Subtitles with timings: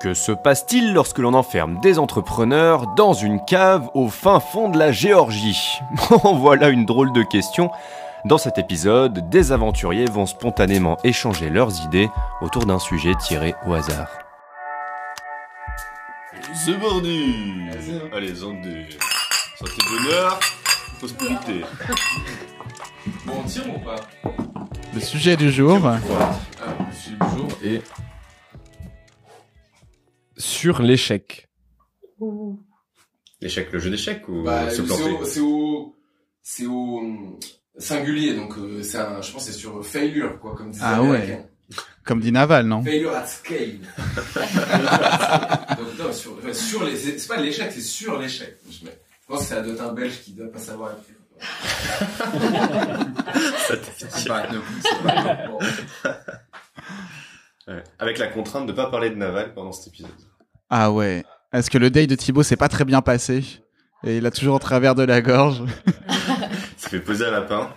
[0.00, 4.78] Que se passe-t-il lorsque l'on enferme des entrepreneurs dans une cave au fin fond de
[4.78, 5.78] la Géorgie
[6.34, 7.70] Voilà une drôle de question.
[8.26, 12.10] Dans cet épisode, des aventuriers vont spontanément échanger leurs idées
[12.42, 14.08] autour d'un sujet tiré au hasard.
[16.52, 17.34] C'est mardi
[18.12, 18.88] Allez, Zandé.
[19.58, 20.38] Santé bonheur,
[20.98, 21.64] prospérité.
[23.24, 23.96] Bon, on tire ou pas?
[24.92, 25.98] Le sujet du jour, Ah,
[26.86, 27.82] le sujet du jour est
[30.36, 31.48] sur l'échec.
[33.40, 35.96] L'échec, le jeu d'échecs ou bah, se c'est planter au, c'est au,
[36.42, 37.38] c'est au hum,
[37.78, 40.96] singulier, donc euh, c'est un, je pense que c'est sur failure, quoi, comme disait Ah
[40.98, 41.44] l'américain.
[42.04, 42.82] comme dit Naval, non?
[42.82, 43.80] Failure at scale.
[45.78, 48.56] donc, non, sur, enfin, sur les, c'est pas l'échec, c'est sur l'échec.
[48.70, 51.16] Je, mets- je pense que ça doit être un belge qui doit pas savoir écrire.
[54.08, 54.46] C'est pas-
[55.48, 55.58] Bon.
[57.68, 57.82] Ouais.
[57.98, 60.10] Avec la contrainte de pas parler de Naval pendant cet épisode.
[60.70, 61.24] Ah ouais.
[61.52, 63.44] Est-ce que le day de Thibaut s'est pas très bien passé?
[64.04, 65.62] Et il a toujours en travers de la gorge.
[66.76, 67.74] Ça fait poser un lapin.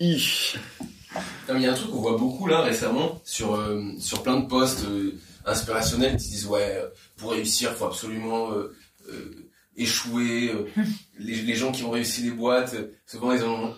[0.00, 4.46] Il y a un truc qu'on voit beaucoup là récemment sur euh, sur plein de
[4.46, 5.14] posts euh,
[5.46, 8.74] inspirationnels qui disent ouais euh, pour réussir faut absolument euh,
[9.08, 10.66] euh, échouer euh,
[11.18, 13.74] les, les gens qui ont réussi les boîtes souvent ils ont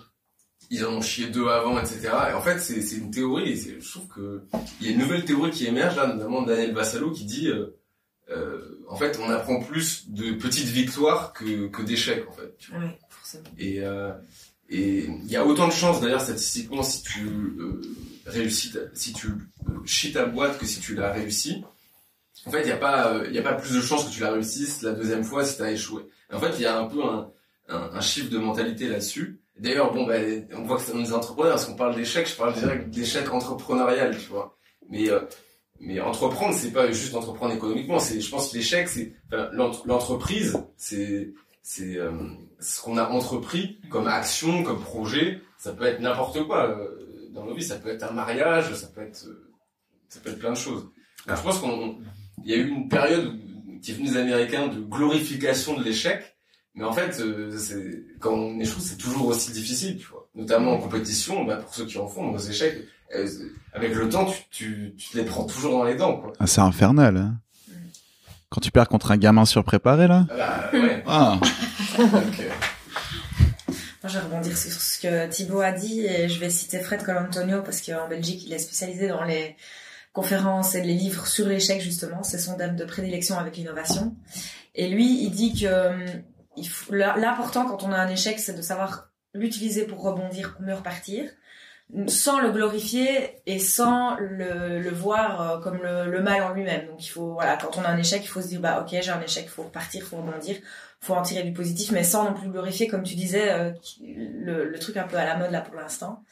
[0.70, 3.80] ils en ont chié deux avant etc et en fait c'est c'est une théorie et
[3.80, 4.42] je trouve que
[4.80, 7.76] il y a une nouvelle théorie qui émerge là notamment Daniel Bassalo qui dit euh,
[8.30, 12.70] euh, en fait on apprend plus de petites victoires que que d'échecs en fait tu
[12.72, 12.80] vois.
[12.80, 13.44] Oui, forcément.
[13.58, 14.12] Et euh,
[14.70, 17.80] et il y a autant de chances d'ailleurs statistiquement si tu euh,
[18.26, 19.32] réussis, ta- si tu euh,
[19.86, 21.64] chies ta boîte que si tu l'as réussi.
[22.44, 24.10] En fait, il y a pas, euh, il y a pas plus de chances que
[24.12, 26.02] tu la réussisses la deuxième fois si tu as échoué.
[26.30, 27.30] Et en fait, il y a un peu un,
[27.68, 29.40] un, un chiffre de mentalité là-dessus.
[29.58, 32.54] D'ailleurs, bon, ben, on voit que c'est les entrepreneurs, parce qu'on parle d'échec, je parle
[32.54, 34.56] direct d'échec entrepreneurial, tu vois.
[34.88, 35.20] Mais euh,
[35.80, 37.98] mais entreprendre, c'est pas juste entreprendre économiquement.
[37.98, 42.10] C'est, je pense que l'échec, c'est enfin, l'ent- l'entreprise, c'est c'est euh,
[42.60, 45.40] ce qu'on a entrepris comme action, comme projet.
[45.58, 47.64] Ça peut être n'importe quoi euh, dans nos vies.
[47.64, 49.50] Ça peut être un mariage, ça peut être euh,
[50.08, 50.88] ça peut être plein de choses.
[51.26, 51.98] Je pense qu'on
[52.44, 53.36] il y a eu une période
[53.82, 56.37] qui est venue des Américains de glorification de l'échec.
[56.78, 60.28] Mais en fait, euh, c'est quand on échoue, c'est toujours aussi difficile, tu vois.
[60.36, 62.84] Notamment en compétition, bah, pour ceux qui en font, nos échecs,
[63.16, 63.26] euh,
[63.72, 66.32] avec le temps, tu, tu, tu te les prends toujours dans les dents, quoi.
[66.38, 67.16] Ah, c'est infernal.
[67.16, 67.34] Hein.
[68.48, 71.02] Quand tu perds contre un gamin surpréparé, là Ah bah, ouais.
[71.08, 71.40] Ah,
[71.98, 72.48] Donc, euh,
[73.68, 77.02] Moi, je vais rebondir sur ce que Thibaut a dit et je vais citer Fred
[77.02, 79.56] Colantonio parce qu'en Belgique, il est spécialisé dans les
[80.12, 82.22] conférences et les livres sur l'échec, justement.
[82.22, 84.14] C'est son thème de prédilection avec l'innovation.
[84.76, 86.22] Et lui, il dit que hum,
[86.90, 91.30] l'important quand on a un échec, c'est de savoir l'utiliser pour rebondir, pour mieux repartir,
[92.06, 96.86] sans le glorifier et sans le, voir euh, comme le, mal en lui-même.
[96.86, 98.98] Donc il faut, voilà, quand on a un échec, il faut se dire, bah ok,
[99.00, 100.56] j'ai un échec, faut repartir, faut rebondir
[101.00, 103.70] faut en tirer du positif, mais sans non plus glorifier, comme tu disais, euh,
[104.00, 106.22] le, truc un peu à la mode là pour l'instant.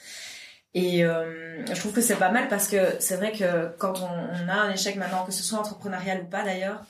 [0.75, 4.49] Et euh, je trouve que c'est pas mal parce que c'est vrai que quand on
[4.49, 6.85] a un échec maintenant, que ce soit entrepreneurial ou pas d'ailleurs,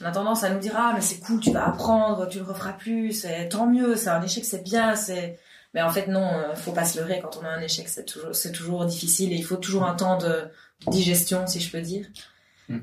[0.00, 2.44] on a tendance à nous dire ah mais c'est cool, tu vas apprendre, tu le
[2.44, 5.38] referas plus, c'est tant mieux, c'est un échec, c'est bien, c'est.
[5.74, 8.04] Mais en fait non, euh, faut pas se leurrer quand on a un échec, c'est
[8.04, 11.70] toujours c'est toujours difficile et il faut toujours un temps de, de digestion si je
[11.70, 12.06] peux dire.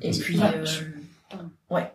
[0.02, 0.84] Et puis Ouais, euh, je-
[1.70, 1.92] ouais.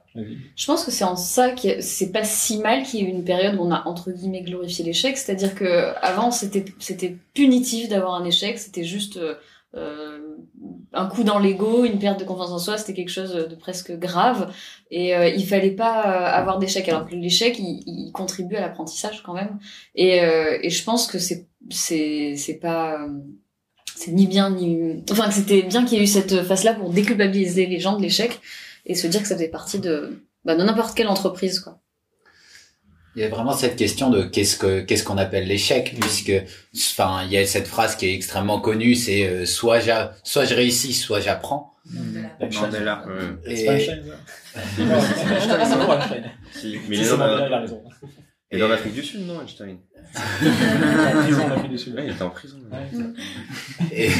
[0.56, 3.11] Je pense que c'est en ça que c'est pas si mal qu'il y ait eu
[3.11, 7.89] une période où on a entre guillemets glorifié l'échec, c'est-à-dire que avant c'était c'était punitif
[7.89, 9.37] d'avoir un échec, c'était juste euh,
[9.77, 10.19] euh,
[10.93, 13.93] un coup dans l'ego, une perte de confiance en soi, c'était quelque chose de presque
[13.99, 14.53] grave.
[14.91, 16.88] Et euh, il fallait pas euh, avoir d'échec.
[16.88, 19.59] Alors que l'échec il, il contribue à l'apprentissage quand même.
[19.94, 21.49] Et, euh, et je pense que c'est
[22.60, 23.09] pas euh,
[23.94, 26.91] c'est ni bien ni enfin c'était bien qu'il y ait eu cette phase là pour
[26.91, 28.41] déculpabiliser les gens de l'échec
[28.87, 31.78] et se dire que ça faisait partie de, bah, de n'importe quelle entreprise, quoi.
[33.19, 36.33] Il y a vraiment cette question de qu'est-ce que qu'est-ce qu'on appelle l'échec puisque
[36.93, 40.45] enfin il y a cette phrase qui est extrêmement connue c'est euh, soit j'a- soit
[40.45, 41.75] je réussis soit j'apprends
[42.41, 43.05] Mandela.
[43.44, 44.05] et C'est pas Einstein.
[46.53, 47.82] Si, mais Si, dans, Mandela, raison.
[48.53, 49.79] l'Afrique du Sud, non, Einstein
[50.41, 50.53] Il est
[51.17, 51.94] en prison en Afrique du Sud.
[51.97, 52.59] Ouais, il était en prison.
[52.70, 54.11] Ouais.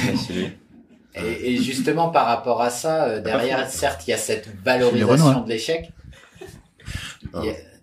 [1.15, 5.49] et, justement par rapport à ça euh, derrière certes il y a cette valorisation de
[5.49, 5.89] l'échec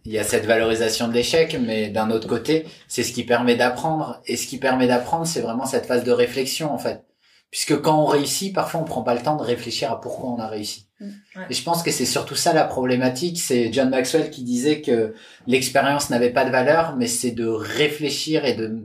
[0.05, 3.55] il y, a, cette valorisation de l'échec mais d'un autre côté c'est ce qui permet
[3.55, 7.03] d'apprendre et ce qui permet d'apprendre c'est vraiment cette phase de réflexion en fait
[7.51, 10.39] puisque quand on réussit parfois on prend pas le temps de réfléchir à pourquoi on
[10.39, 11.07] a réussi Ouais.
[11.49, 13.39] Et je pense que c'est surtout ça la problématique.
[13.39, 15.13] C'est John Maxwell qui disait que
[15.47, 18.81] l'expérience n'avait pas de valeur, mais c'est de réfléchir et de,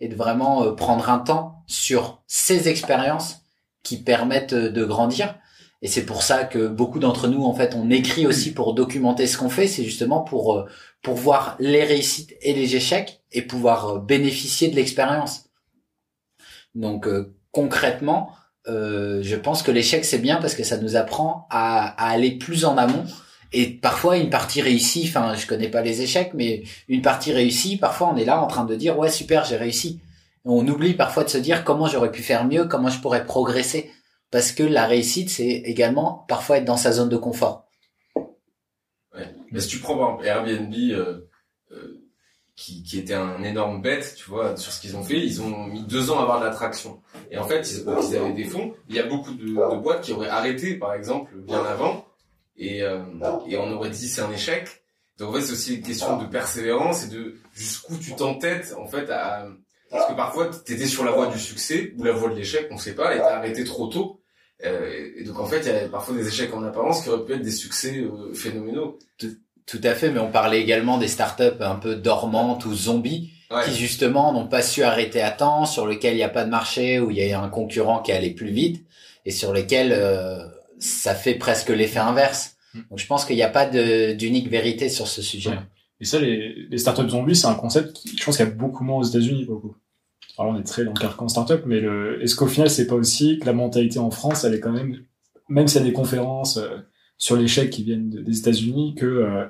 [0.00, 3.42] et de vraiment euh, prendre un temps sur ces expériences
[3.82, 5.36] qui permettent euh, de grandir.
[5.84, 9.26] Et c'est pour ça que beaucoup d'entre nous, en fait, on écrit aussi pour documenter
[9.26, 9.66] ce qu'on fait.
[9.66, 10.64] C'est justement pour euh,
[11.02, 15.44] pour voir les réussites et les échecs et pouvoir euh, bénéficier de l'expérience.
[16.74, 18.30] Donc euh, concrètement,
[18.66, 22.64] je pense que l'échec c'est bien parce que ça nous apprend à, à aller plus
[22.64, 23.04] en amont.
[23.52, 27.76] Et parfois une partie réussie, enfin je connais pas les échecs, mais une partie réussie,
[27.76, 30.00] parfois on est là en train de dire ouais super j'ai réussi.
[30.46, 33.90] On oublie parfois de se dire comment j'aurais pu faire mieux, comment je pourrais progresser,
[34.30, 37.64] parce que la réussite c'est également parfois être dans sa zone de confort.
[39.54, 41.28] Mais si tu prends Airbnb, euh,
[41.70, 42.04] euh,
[42.56, 45.84] qui, était un énorme bête, tu vois, sur ce qu'ils ont fait, ils ont mis
[45.84, 47.00] deux ans à avoir de l'attraction.
[47.30, 48.74] Et en fait, ils, avaient des fonds.
[48.88, 52.04] Il y a beaucoup de, boîtes qui auraient arrêté, par exemple, bien avant,
[52.56, 53.02] et, euh,
[53.48, 54.82] et on aurait dit c'est un échec.
[55.18, 58.86] Donc en fait, c'est aussi une question de persévérance et de jusqu'où tu t'entêtes, en
[58.86, 59.46] fait, à...
[59.94, 62.76] Parce que parfois, t'étais sur la voie du succès ou la voie de l'échec, on
[62.76, 64.20] sait pas, et t'as arrêté trop tôt.
[64.64, 67.24] Euh, et donc en fait, il y a parfois des échecs en apparence qui auraient
[67.24, 68.98] pu être des succès euh, phénoménaux.
[69.66, 73.62] Tout à fait, mais on parlait également des startups un peu dormantes ou zombies Ouais.
[73.66, 76.50] qui justement n'ont pas su arrêter à temps, sur lesquels il n'y a pas de
[76.50, 78.84] marché, où il y a un concurrent qui est allé plus vite,
[79.26, 80.38] et sur lesquels euh,
[80.78, 82.56] ça fait presque l'effet inverse.
[82.72, 82.80] Mm.
[82.90, 85.50] Donc je pense qu'il n'y a pas d'unique vérité sur ce sujet.
[85.50, 85.58] Ouais.
[86.00, 88.52] Et ça, les, les startups zombies, c'est un concept qui, je pense qu'il y a
[88.52, 89.76] beaucoup moins aux États-Unis, beaucoup.
[90.38, 92.94] Alors on est très dans le carcan startup, mais le, est-ce qu'au final, c'est pas
[92.96, 94.96] aussi que la mentalité en France, elle est quand même,
[95.48, 96.68] même s'il y a des conférences euh,
[97.18, 99.44] sur l'échec qui viennent de- des États-Unis, que euh,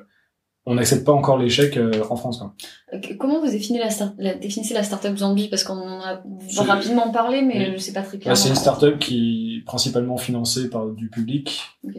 [0.66, 2.38] on n'accepte pas encore l'échec euh, en France.
[2.38, 2.54] Quoi.
[2.92, 6.22] Euh, Comment vous définissez la, start- la, définissez la startup zombie Parce qu'on en a
[6.58, 7.72] rapidement parlé, mais Oui.
[7.74, 8.36] je sais pas très Bah, clairement.
[8.36, 11.62] c'est une startup qui est principalement financée par du public.
[11.84, 11.94] Ok.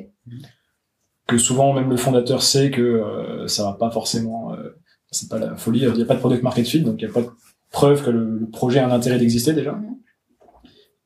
[1.28, 4.54] Que souvent même le fondateur sait que euh, ça va pas forcément.
[4.54, 4.78] euh,
[5.10, 5.80] c'est pas la folie.
[5.82, 7.30] Il n'y a pas de product market fit, donc il n'y a pas de
[7.72, 9.74] preuve que le, le projet a un intérêt d'exister déjà.
[9.74, 9.96] Mhm.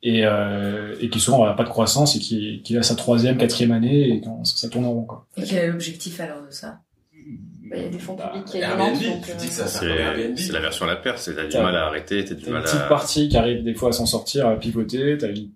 [0.02, 3.38] Et, euh, et qui souvent n'a pas de croissance et qui, qui a sa troisième,
[3.38, 5.04] quatrième année et quand ça, ça tourne en rond.
[5.04, 5.28] Quoi.
[5.36, 6.80] Et quel est l'objectif alors de ça?
[7.70, 9.30] Bah, Il y a des fonds Bah, publics qui Airbnb, alimentent.
[9.84, 10.34] euh.
[10.38, 12.48] C'est la version à la paire, c'est t'as du mal à arrêter, t'as du T'as
[12.48, 12.88] une mal petite à...
[12.88, 15.18] partie qui arrive des fois à s'en sortir, à pivoter.
[15.18, 15.52] T'as une-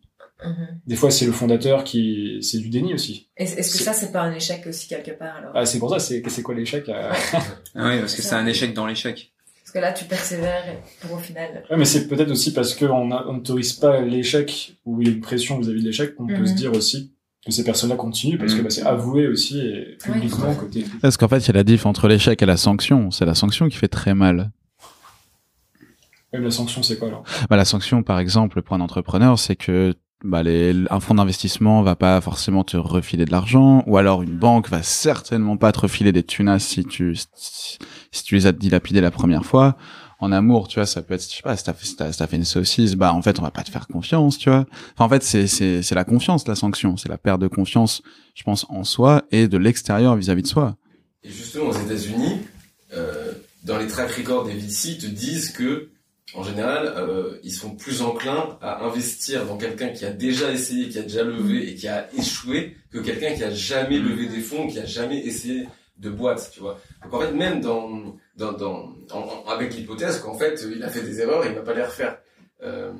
[0.88, 2.40] Des fois, c'est le fondateur qui...
[2.42, 3.30] C'est du déni aussi.
[3.38, 5.52] Est-ce est-ce que C'est- ça, c'est pas un échec aussi quelque part alors?
[5.56, 7.14] Ah, c'est pour ça, c'est c'est quoi l'échec Ah
[7.76, 9.33] oui, parce que c'est un échec dans l'échec.
[9.74, 10.78] Parce que là, tu persévères et
[11.08, 11.64] pour au final.
[11.70, 15.88] Ouais, mais c'est peut-être aussi parce qu'on n'autorise pas l'échec ou une pression vis-à-vis de
[15.88, 16.46] l'échec qu'on peut Mhm.
[16.48, 17.12] se dire aussi
[17.44, 18.64] que ces personnes-là continuent parce que Mhm.
[18.66, 20.56] bah, c'est avoué aussi et publiquement Ouais.
[20.56, 20.86] côté.
[21.02, 23.10] Parce qu'en fait, il y a la diff entre l'échec et la sanction.
[23.10, 24.52] C'est la sanction qui fait très mal.
[26.31, 27.24] La sanction, c'est quoi alors?
[27.50, 29.94] Bah, la sanction, par exemple, pour un entrepreneur, c'est que
[30.24, 34.38] bah, les, un fonds d'investissement va pas forcément te refiler de l'argent, ou alors une
[34.38, 37.78] banque va certainement pas te refiler des tunas si tu si,
[38.13, 39.75] si tu les as dilapidés la première fois.
[40.19, 42.25] En amour, tu vois, ça peut être, je sais pas, si t'as si t'as, si
[42.25, 44.65] fait une saucisse, bah en fait, on va pas te faire confiance, tu vois.
[44.95, 48.01] Enfin, en fait, c'est la confiance, la sanction, c'est la perte de confiance,
[48.33, 50.77] je pense, en soi et de l'extérieur vis-à-vis de soi.
[51.24, 52.39] Et justement, aux États-Unis,
[52.94, 53.33] euh,
[53.65, 55.89] dans les track records des VC, te disent que,
[56.36, 60.88] en général, euh, ils sont plus enclins à investir dans quelqu'un qui a déjà essayé,
[60.88, 64.42] qui a déjà levé et qui a échoué, que quelqu'un qui a jamais levé des
[64.42, 65.68] fonds, qui a jamais essayé
[65.98, 66.80] de boîte, tu vois.
[67.04, 70.90] Donc en fait, même dans, dans, dans en- en- avec l'hypothèse qu'en fait, il a
[70.90, 72.18] fait des erreurs et il va pas les refaire.
[72.63, 72.92] Euh,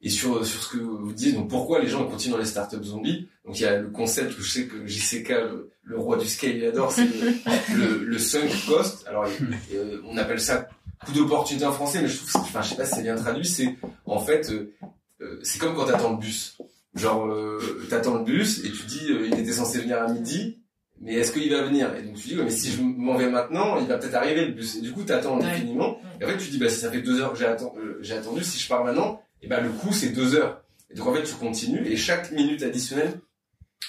[0.00, 2.82] et sur, sur ce que vous dites, donc pourquoi les gens continuent dans les startups
[2.82, 3.28] zombies?
[3.44, 6.26] Donc il y a le concept que je sais que JCK, le, le roi du
[6.26, 9.06] scale, il adore, c'est le, le, le sunk cost.
[9.06, 10.68] Alors il- euh, on appelle ça
[11.04, 13.44] coup d'opportunité en français, mais je trouve, enfin je sais pas si c'est bien traduit.
[13.44, 13.76] C'est
[14.06, 14.72] en fait, euh,
[15.20, 16.56] euh, c'est comme quand t'attends le bus.
[16.94, 20.58] Genre euh, t'attends le bus et tu dis il était censé venir à midi,
[21.02, 21.94] mais est-ce qu'il va venir?
[21.96, 24.46] Et donc tu dis ouais, mais si je m'en vais maintenant, il va peut-être arriver
[24.46, 24.76] le bus.
[24.76, 25.44] Et du coup t'attends Ouais.
[25.46, 25.98] infiniment.
[26.20, 27.98] Et en fait tu dis bah si ça fait deux heures que j'ai atten- euh,
[28.00, 30.62] j'ai attendu, si je pars maintenant, et ben le coup c'est deux heures.
[30.90, 33.20] Et donc en fait tu continues et chaque minute additionnelle,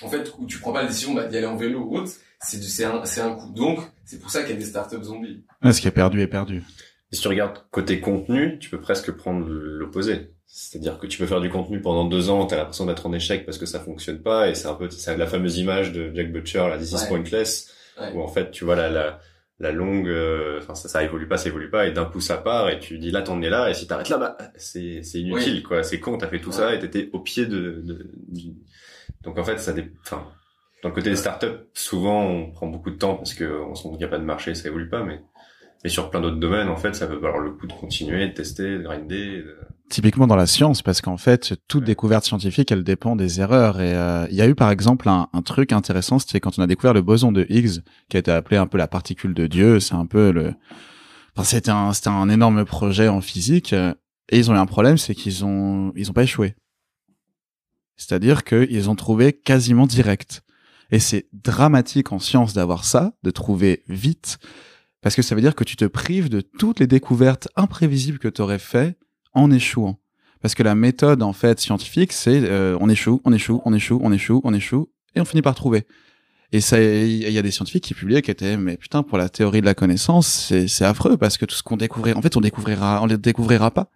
[0.01, 2.11] en fait où tu prends pas la décision bah, d'y aller en vélo ou autre,
[2.41, 3.51] c'est du- c'est un c'est un coup.
[3.53, 5.43] Donc c'est pour ça qu'il y a des startups zombies.
[5.71, 6.63] Ce qui est perdu est perdu.
[7.11, 10.32] Et si tu regardes côté contenu, tu peux presque prendre l'opposé.
[10.55, 13.43] C'est-à-dire que tu peux faire du contenu pendant deux ans, t'as l'impression d'être en échec
[13.43, 16.31] parce que ça fonctionne pas, et c'est un peu, c'est la fameuse image de Jack
[16.31, 17.07] Butcher, la This is Ouais.
[17.09, 18.11] pointless, Ouais.
[18.13, 19.19] où en fait, tu vois la, la,
[19.59, 22.37] la longue, euh, enfin, ça, ça évolue pas, ça évolue pas, et d'un coup ça
[22.37, 25.19] part, et tu dis là, t'en es là, et si t'arrêtes là, bah, c'est, c'est
[25.21, 28.53] inutile, quoi, c'est con, t'as fait tout ça, et t'étais au pied de, de- du-
[29.23, 29.91] donc en fait, ça dé...
[30.03, 30.23] enfin,
[30.83, 33.83] dans le côté des startups, souvent, on prend beaucoup de temps parce que on se
[33.83, 35.19] rend qu'il n'y a pas de marché, ça évolue pas, mais,
[35.83, 38.33] mais sur plein d'autres domaines, en fait, ça peut valoir le coup de continuer, de
[38.33, 39.57] tester, de grinder, de...
[39.89, 43.79] Typiquement dans la science, parce qu'en fait, toute découverte scientifique, elle dépend des erreurs.
[43.79, 46.63] Et euh, il y a eu par exemple un, un truc intéressant, c'était quand on
[46.63, 49.45] a découvert le boson de Higgs, qui a été appelé un peu la particule de
[49.45, 49.79] Dieu.
[49.79, 50.55] C'est un peu le,
[51.35, 53.73] enfin, c'était un, c'était un énorme projet en physique.
[53.73, 53.93] euh,
[54.31, 56.55] Et ils ont eu un problème, c'est qu'ils ont, ils ont pas échoué.
[57.97, 60.41] C'est-à-dire qu'ils ont trouvé quasiment direct.
[60.89, 64.39] Et c'est dramatique en science d'avoir ça, de trouver vite,
[65.01, 68.27] parce que ça veut dire que tu te prives de toutes les découvertes imprévisibles que
[68.27, 68.97] tu aurais fait
[69.33, 69.99] en échouant.
[70.41, 73.99] Parce que la méthode en fait scientifique, c'est euh, on échoue, on échoue, on échoue,
[74.03, 75.85] on échoue, on échoue, et on finit par trouver.
[76.51, 79.27] Et ça, il y a des scientifiques qui publiaient qui étaient, mais putain, pour la
[79.27, 80.27] théorie de la connaissance,
[80.67, 83.71] c'est, affreux parce que tout ce qu'on découvrira, en fait, on découvrira, on le découvrira
[83.71, 83.89] pas.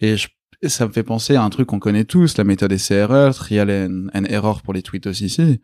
[0.00, 0.26] Et je,
[0.64, 4.08] ça me fait penser à un truc qu'on connaît tous, la méthode essai-erreur, trial and,
[4.12, 5.60] and error pour les tweets aussi ici.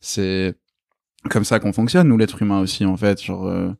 [0.00, 0.54] C'est
[1.28, 3.22] comme ça qu'on fonctionne, nous, l'être humain aussi, en fait.
[3.22, 3.70] Genre, euh,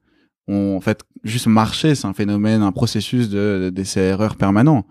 [0.49, 4.87] on, en fait, juste marcher, c'est un phénomène, un processus de, d'essai-erreur permanent.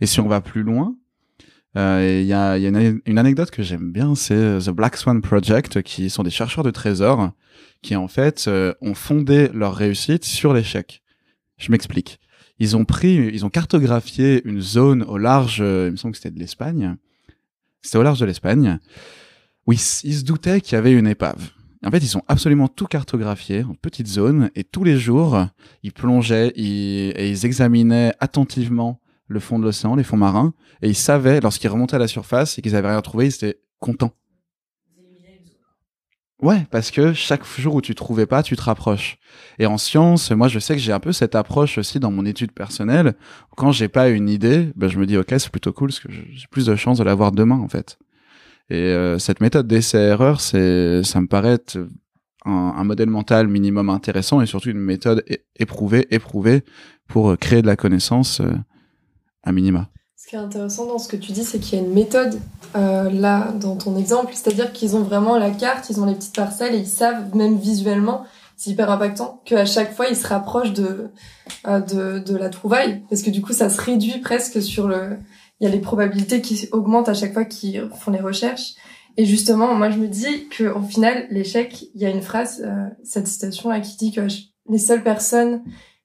[0.00, 0.96] Et si on va plus loin,
[1.76, 5.20] euh, il y a, y a une, anecdote que j'aime bien, c'est The Black Swan
[5.20, 7.30] Project, qui sont des chercheurs de trésors,
[7.82, 11.02] qui en fait euh, ont fondé leur réussite sur l'échec.
[11.58, 12.18] Je m'explique.
[12.58, 16.18] Ils ont pris, ils ont cartographié une zone au large, euh, il me semble que
[16.18, 16.96] c'était de l'Espagne.
[17.82, 18.78] C'était au large de l'Espagne.
[19.66, 21.50] Oui, ils se doutaient qu'il y avait une épave.
[21.84, 25.46] En fait, ils ont absolument tout cartographié en petites zones et tous les jours,
[25.82, 30.88] ils plongeaient ils, et ils examinaient attentivement le fond de l'océan, les fonds marins, et
[30.88, 34.12] ils savaient, lorsqu'ils remontaient à la surface et qu'ils avaient rien trouvé, ils étaient contents.
[36.42, 39.18] Ouais, parce que chaque jour où tu trouvais pas, tu te rapproches.
[39.58, 42.24] Et en science, moi, je sais que j'ai un peu cette approche aussi dans mon
[42.24, 43.14] étude personnelle.
[43.56, 46.10] Quand j'ai pas une idée, ben, je me dis, ok, c'est plutôt cool, parce que
[46.10, 47.98] j'ai plus de chances de l'avoir demain, en fait.
[48.70, 51.78] Et euh, cette méthode d'essai-erreur, ça me paraît être
[52.44, 55.24] un, modèle mental minimum intéressant et surtout une méthode
[55.56, 56.64] éprouvée, éprouvée
[57.06, 58.52] pour créer de la connaissance euh,
[59.42, 59.88] à minima.
[60.16, 62.38] Ce qui est intéressant dans ce que tu dis, c'est qu'il y a une méthode
[62.76, 66.36] euh, là dans ton exemple, c'est-à-dire qu'ils ont vraiment la carte, ils ont les petites
[66.36, 68.24] parcelles et ils savent même visuellement,
[68.56, 71.08] c'est hyper impactant, qu'à chaque fois ils se rapprochent de,
[71.66, 75.16] euh, de de la trouvaille, parce que du coup ça se réduit presque sur le,
[75.60, 78.74] il y a les probabilités qui augmentent à chaque fois qu'ils font les recherches.
[79.16, 82.62] Et justement, moi je me dis que au final l'échec, il y a une phrase,
[82.64, 84.22] euh, cette citation là qui dit que
[84.68, 85.62] les seules personnes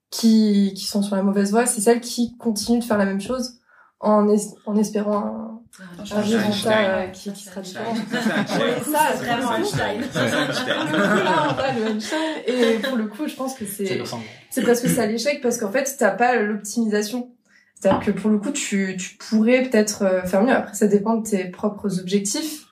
[0.10, 3.22] qui, qui sont sur la mauvaise voie, c'est celles qui continuent de faire la même
[3.22, 3.60] chose
[4.00, 5.62] en, es en espérant un,
[6.12, 7.96] un résultat euh, qui, qui sera différent.
[7.96, 10.02] Ça, c'est vraiment Einstein.
[10.02, 12.20] Là, on a le Einstein.
[12.48, 14.02] Et pour le coup, je pense que c'est,
[14.50, 17.35] c'est presque ça l'échec parce qu'en fait, t'as pas l'optimisation.
[17.76, 20.54] C'est-à-dire que pour le coup, tu, tu pourrais peut-être euh, faire mieux.
[20.54, 22.66] Après, ça dépend de tes propres objectifs.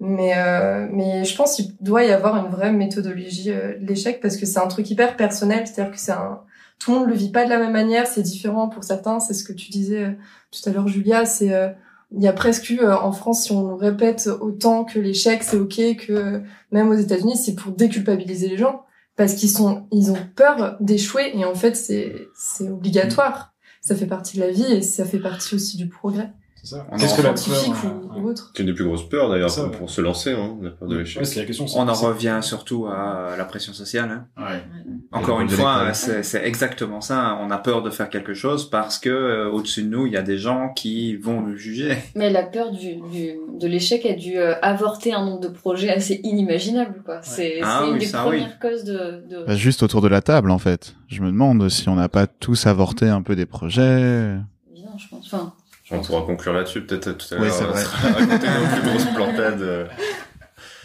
[0.00, 4.20] Mais, euh, mais je pense qu'il doit y avoir une vraie méthodologie euh, de l'échec
[4.20, 5.66] parce que c'est un truc hyper personnel.
[5.66, 6.40] C'est-à-dire que c'est un,
[6.82, 9.34] tout le monde le vit pas de la même manière, c'est différent pour certains, c'est
[9.34, 10.12] ce que tu disais euh,
[10.50, 11.68] tout à l'heure Julia, c'est euh,
[12.10, 15.56] il y a presque eu euh, en France si on répète autant que l'échec c'est
[15.56, 18.82] OK que même aux États-Unis, c'est pour déculpabiliser les gens
[19.16, 23.51] parce qu'ils sont ils ont peur d'échouer et en fait c'est c'est obligatoire.
[23.82, 26.32] Ça fait partie de la vie et ça fait partie aussi du progrès.
[26.62, 26.86] C'est ça.
[26.96, 29.70] Qu'est-ce que la peur ou, ou autre C'est une des plus grosses peurs d'ailleurs pour,
[29.72, 31.22] pour, se lancer, hein, la peur de l'échec.
[31.22, 34.10] Ouais, la question, On en revient surtout à la pression sociale.
[34.10, 34.42] Hein.
[34.42, 34.62] Ouais.
[35.10, 37.38] Encore une fois, c'est exactement ça.
[37.40, 40.16] On a peur de faire quelque chose parce que euh, au-dessus de nous, il y
[40.16, 41.96] a des gens qui vont nous juger.
[42.14, 45.90] Mais la peur du, du de l'échec a dû euh, avorter un nombre de projets
[45.90, 47.02] assez inimaginable.
[47.04, 47.20] quoi.
[47.22, 49.44] C'est Ah une oui, des ça, premières causes de, de...
[49.46, 50.94] Bah, juste autour de la table, en fait.
[51.08, 54.36] Je me demande si on n'a pas tous avorté un peu des projets.
[54.72, 55.26] Évidemment, je pense.
[55.26, 55.52] Enfin,
[55.92, 57.54] On pourra conclure là-dessus peut-être tout à Oui, l'heure.
[57.54, 57.82] c'est euh, vrai.
[58.12, 59.62] raconter nos plus grosses plantades.
[59.62, 59.86] euh.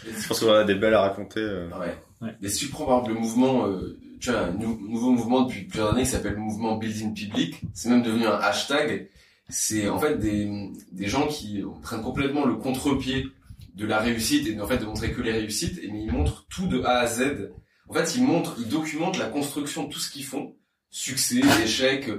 [0.04, 1.40] Je pense qu'on a des belles à raconter.
[1.40, 1.68] euh.
[1.78, 1.96] Ouais.
[2.20, 2.34] Ouais.
[2.40, 5.42] Mais si tu prends par exemple le mouvement, euh, tu vois, un nou- nouveau mouvement
[5.42, 9.08] depuis plusieurs années qui s'appelle le mouvement Building Public, c'est même devenu un hashtag.
[9.48, 13.26] C'est en fait des, des gens qui prennent complètement le contre-pied
[13.74, 16.44] de la réussite et en fait de montrer que les réussites, et mais ils montrent
[16.50, 17.50] tout de A à Z.
[17.88, 20.54] En fait, ils montrent, ils documentent la construction de tout ce qu'ils font,
[20.90, 22.10] succès, échecs,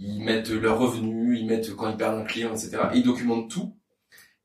[0.00, 2.78] ils mettent leurs revenus, ils mettent quand ils perdent un client, etc.
[2.94, 3.74] Et ils documentent tout.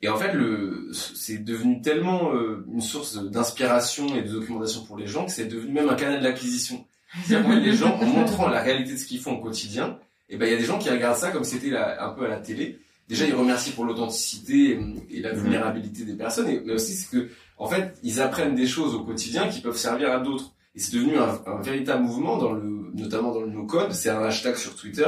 [0.02, 4.98] Et en fait, le, c'est devenu tellement euh, une source d'inspiration et de documentation pour
[4.98, 6.86] les gens que c'est devenu même un canal d'acquisition.
[7.24, 9.98] C'est-à-dire que les gens, en montrant la réalité de ce qu'ils font au quotidien,
[10.30, 12.28] et ben il y a des gens qui regardent ça comme c'était un peu à
[12.28, 12.80] la télé.
[13.08, 14.80] Déjà, ils remercient pour l'authenticité
[15.10, 18.68] et la vulnérabilité des personnes, et, mais aussi c'est que, en fait, ils apprennent des
[18.68, 20.54] choses au quotidien qui peuvent servir à d'autres.
[20.76, 23.94] Et c'est devenu un, un véritable mouvement dans le, notamment dans le no-code.
[23.94, 25.08] C'est un hashtag sur Twitter,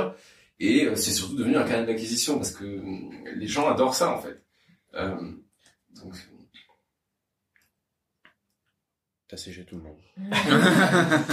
[0.59, 2.83] et euh, c'est surtout devenu un canal d'acquisition parce que euh,
[3.35, 4.41] les gens adorent ça en fait.
[4.95, 5.15] Euh,
[6.01, 6.13] donc,
[9.27, 9.97] T'as séché tout le monde.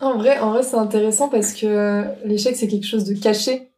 [0.00, 3.70] En vrai, en vrai, c'est intéressant parce que euh, l'échec, c'est quelque chose de caché.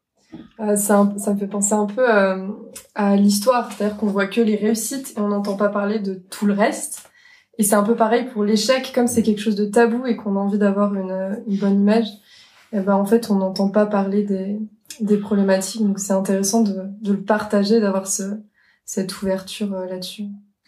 [0.58, 2.48] Euh, ça, un- ça me fait penser un peu euh,
[2.94, 6.46] à l'histoire, c'est-à-dire qu'on voit que les réussites et on n'entend pas parler de tout
[6.46, 7.10] le reste.
[7.58, 10.36] Et c'est un peu pareil pour l'échec, comme c'est quelque chose de tabou et qu'on
[10.36, 12.06] a envie d'avoir une, une bonne image.
[12.74, 14.58] Et ben en fait, on n'entend pas parler des,
[15.00, 18.40] des problématiques, donc c'est intéressant de, de le partager, d'avoir ce,
[18.84, 20.24] cette ouverture là-dessus.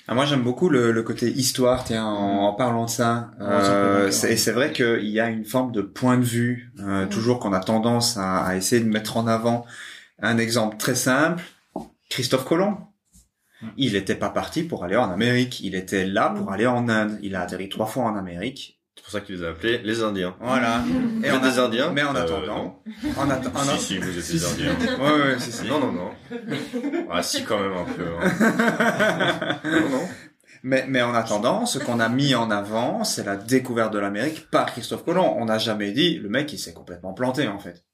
[0.08, 3.32] Ah, moi, j'aime beaucoup le, le, côté histoire, tiens, en, en parlant de ça.
[3.40, 7.40] Euh, et c'est vrai qu'il y a une forme de point de vue, euh, toujours
[7.40, 9.66] qu'on a tendance à, à, essayer de mettre en avant.
[10.22, 11.42] Un exemple très simple,
[12.08, 12.78] Christophe Colomb.
[13.76, 17.18] Il n'était pas parti pour aller en Amérique, il était là pour aller en Inde.
[17.22, 20.34] Il a atterri trois fois en Amérique pour ça qu'ils les a appelés les Indiens.
[20.40, 20.82] Voilà.
[21.22, 21.92] Et on a des Indiens.
[21.92, 22.82] Mais en bah, attendant,
[23.16, 24.76] en attendant, si, si, vous êtes des Indiens.
[24.98, 25.64] ouais, ouais, si, si.
[25.68, 26.10] Non, non, non.
[27.08, 28.02] Ah, si, quand même un peu.
[28.02, 29.58] Hein.
[29.64, 30.08] non, non.
[30.64, 34.50] Mais, mais en attendant, ce qu'on a mis en avant, c'est la découverte de l'Amérique
[34.50, 35.36] par Christophe Colomb.
[35.38, 37.84] On n'a jamais dit, le mec, il s'est complètement planté, en fait.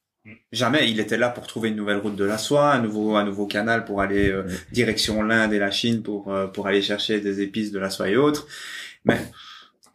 [0.51, 0.91] Jamais.
[0.91, 3.47] Il était là pour trouver une nouvelle route de la soie, un nouveau, un nouveau
[3.47, 7.43] canal pour aller euh, direction l'Inde et la Chine pour, euh, pour aller chercher des
[7.43, 8.47] épices de la soie et autres.
[9.05, 9.21] Mais,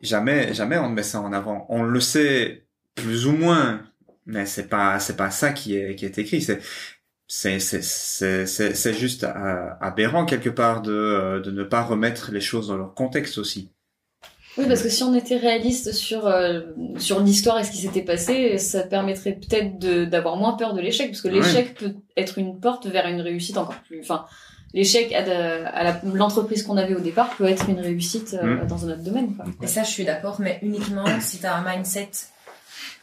[0.01, 1.65] jamais, jamais on ne met ça en avant.
[1.69, 3.81] On le sait plus ou moins,
[4.25, 6.41] mais c'est pas, c'est pas ça qui est, qui est écrit.
[6.41, 6.59] C'est,
[7.27, 9.25] c'est, c'est, c'est, juste
[9.81, 13.71] aberrant quelque part de, euh, de ne pas remettre les choses dans leur contexte aussi.
[14.57, 16.61] Oui, parce que si on était réaliste sur euh,
[16.97, 19.77] sur l'histoire et ce qui s'était passé, ça permettrait peut-être
[20.09, 23.57] d'avoir moins peur de l'échec, parce que l'échec peut être une porte vers une réussite
[23.57, 23.99] encore plus.
[23.99, 24.25] Enfin,
[24.73, 28.67] l'échec à, l'entreprise qu'on avait au départ peut être une réussite euh, mm.
[28.67, 29.35] dans un autre domaine.
[29.35, 29.45] Quoi.
[29.61, 32.09] Et ça, je suis d'accord, mais uniquement si tu as un mindset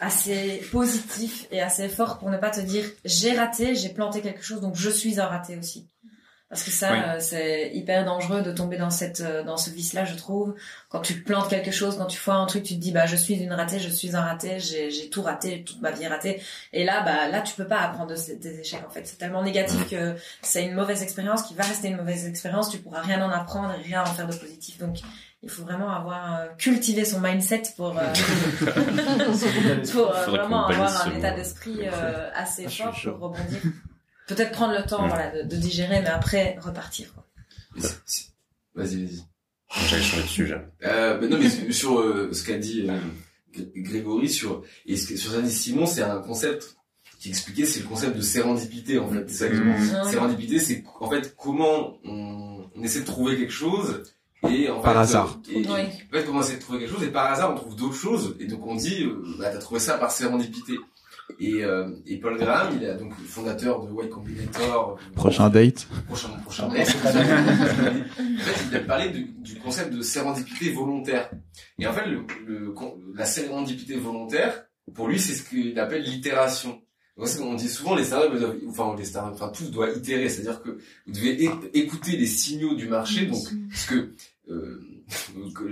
[0.01, 4.43] assez positif et assez fort pour ne pas te dire j'ai raté, j'ai planté quelque
[4.43, 5.89] chose, donc je suis un raté aussi.
[6.55, 10.05] Parce que ça, euh, c'est hyper dangereux de tomber dans cette, euh, dans ce vice-là,
[10.05, 10.55] je trouve.
[10.89, 13.17] Quand tu plantes quelque chose, quand tu fais un truc, tu te dis, bah, je
[13.17, 16.41] suis une ratée, je suis un raté, j'ai, j'ai tout raté, toute ma vie ratée.
[16.73, 19.05] Et là, bah, là, tu peux pas apprendre de, des échecs, en fait.
[19.05, 22.71] C'est tellement négatif que c'est une mauvaise expérience qui va rester une mauvaise expérience.
[22.71, 24.79] Tu pourras rien en apprendre et rien en faire de positif.
[24.79, 24.99] Donc,
[25.43, 27.95] il faut vraiment avoir euh, cultivé son mindset pour
[29.93, 31.81] pour vraiment avoir un état d'esprit
[32.33, 33.61] assez fort pour rebondir
[34.27, 35.09] peut-être prendre le temps, mm.
[35.09, 37.15] voilà, de, de, digérer, mais après repartir.
[37.77, 39.25] Vas-y, vas-y.
[39.89, 40.61] J'allais sur le sujet.
[40.85, 45.33] Euh, mais non, mais sur euh, ce qu'a dit euh, Grégory sur et ce, sur
[45.33, 46.77] Sandy Simon, c'est un concept
[47.19, 49.29] qui expliquait, c'est le concept de sérendipité en fait.
[49.29, 50.05] C'est mmh.
[50.11, 54.03] Sérendipité, c'est en fait comment on, on, essaie de trouver quelque chose
[54.49, 55.41] et en par fait, hasard.
[55.51, 57.77] Et, en fait, comment on essaie de trouver quelque chose et par hasard on trouve
[57.77, 60.75] d'autres choses et donc on dit, euh, bah t'as trouvé ça par sérendipité.
[61.41, 64.99] Et, euh, et Paul Graham, il est donc le fondateur de Y Combinator.
[65.15, 65.87] Prochain date.
[66.07, 66.89] Prochain, prochain date.
[66.89, 71.31] en fait, il a parlé du, du concept de sérendipité volontaire.
[71.79, 72.75] Et en fait, le, le,
[73.15, 76.81] la sérendipité volontaire, pour lui, c'est ce qu'il appelle l'itération.
[77.17, 80.71] On dit souvent les startups doivent, enfin les startups, enfin tout doit itérer, c'est-à-dire que
[81.07, 83.41] vous devez écouter les signaux du marché, donc
[83.73, 84.11] ce que
[84.51, 84.81] euh,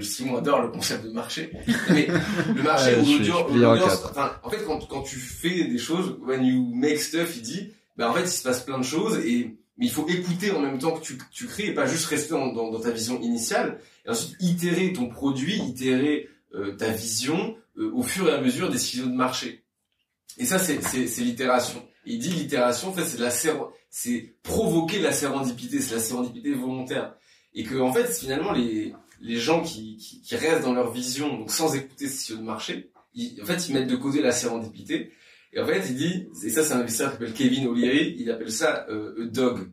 [0.00, 1.52] Simon adore le concept de marché,
[1.90, 2.06] mais
[2.54, 6.98] le marché l'audience, enfin, en fait, quand, quand tu fais des choses, when you make
[6.98, 9.90] stuff, il dit, ben en fait, il se passe plein de choses et mais il
[9.90, 12.78] faut écouter en même temps que tu, tu crées et pas juste rester dans, dans,
[12.78, 18.28] ta vision initiale et ensuite itérer ton produit, itérer euh, ta vision euh, au fur
[18.28, 19.64] et à mesure des signaux de marché.
[20.36, 21.82] Et ça, c'est c'est l'itération.
[22.04, 23.30] Il dit l'itération, en fait, c'est la
[23.88, 27.14] c'est provoquer la sérendipité, c'est la sérendipité volontaire
[27.54, 31.36] et que en fait finalement les les gens qui, qui, qui, restent dans leur vision,
[31.36, 34.32] donc sans écouter ce signaux de marché, ils, en fait, ils mettent de côté la
[34.32, 35.12] sérendipité.
[35.52, 38.30] Et en fait, il dit, et ça, c'est un investisseur qui s'appelle Kevin O'Leary, il
[38.30, 39.70] appelle ça euh, dog.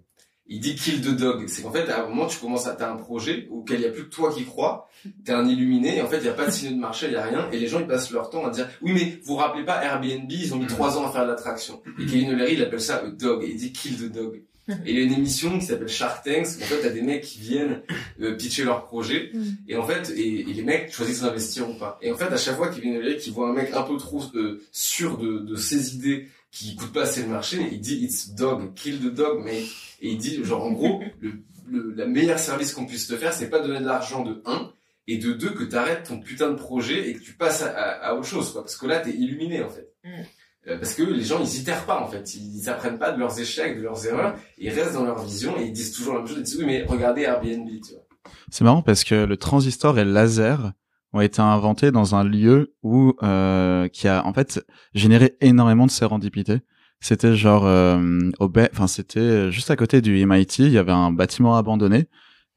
[0.52, 1.46] Il dit kill the dog.
[1.48, 3.88] C'est qu'en fait, à un moment, tu commences à, t'as un projet auquel il n'y
[3.88, 4.90] a plus que toi qui crois,
[5.24, 7.12] t'es un illuminé, et en fait, il n'y a pas de signaux de marché, il
[7.12, 9.34] n'y a rien, et les gens, ils passent leur temps à dire, oui, mais vous
[9.34, 11.82] vous rappelez pas Airbnb, ils ont mis trois ans à faire l'attraction.
[12.00, 14.42] Et Kevin O'Leary, il appelle ça dog, et il dit kill the dog.
[14.86, 16.48] Et il y a une émission qui s'appelle Shark Tanks.
[16.62, 17.82] En fait, t'as des mecs qui viennent
[18.22, 19.32] euh, pitcher leur projet.
[19.34, 19.44] Mm.
[19.68, 21.98] Et en fait, et, les mecs choisissent d'investir ou pas.
[22.02, 24.24] Et en fait, à chaque fois qu'ils viennent qui voit un mec un peu trop
[24.36, 28.32] euh, sûr de, de ses idées, qui coûte pas assez le marché, il dit it's
[28.32, 29.42] dog, kill the dog.
[29.44, 29.62] Mais
[30.02, 33.34] et il dit genre en gros, le, le la meilleure service qu'on puisse te faire,
[33.34, 34.72] c'est pas donner de l'argent de un
[35.08, 38.14] et de deux que t'arrêtes ton putain de projet et que tu passes à, à,
[38.14, 38.62] autre chose, quoi.
[38.62, 39.92] Parce que là, t'es illuminé en fait.
[40.04, 40.22] Mm.
[40.68, 43.40] Euh, parce que les gens ils itèrent pas en fait, ils apprennent pas de leurs
[43.40, 46.28] échecs, de leurs erreurs, ils restent dans leur vision et ils disent toujours la même
[46.28, 48.04] chose, ils disent oui mais regardez Airbnb, tu vois.
[48.52, 50.74] C'est marrant parce que le transistor et le laser
[51.14, 55.92] ont été inventés dans un lieu où euh, qui a en fait généré énormément de
[55.92, 56.60] sérendipité.
[57.00, 61.12] C'était genre euh, au enfin c'était juste à côté du MIT, il y avait un
[61.12, 62.08] bâtiment abandonné.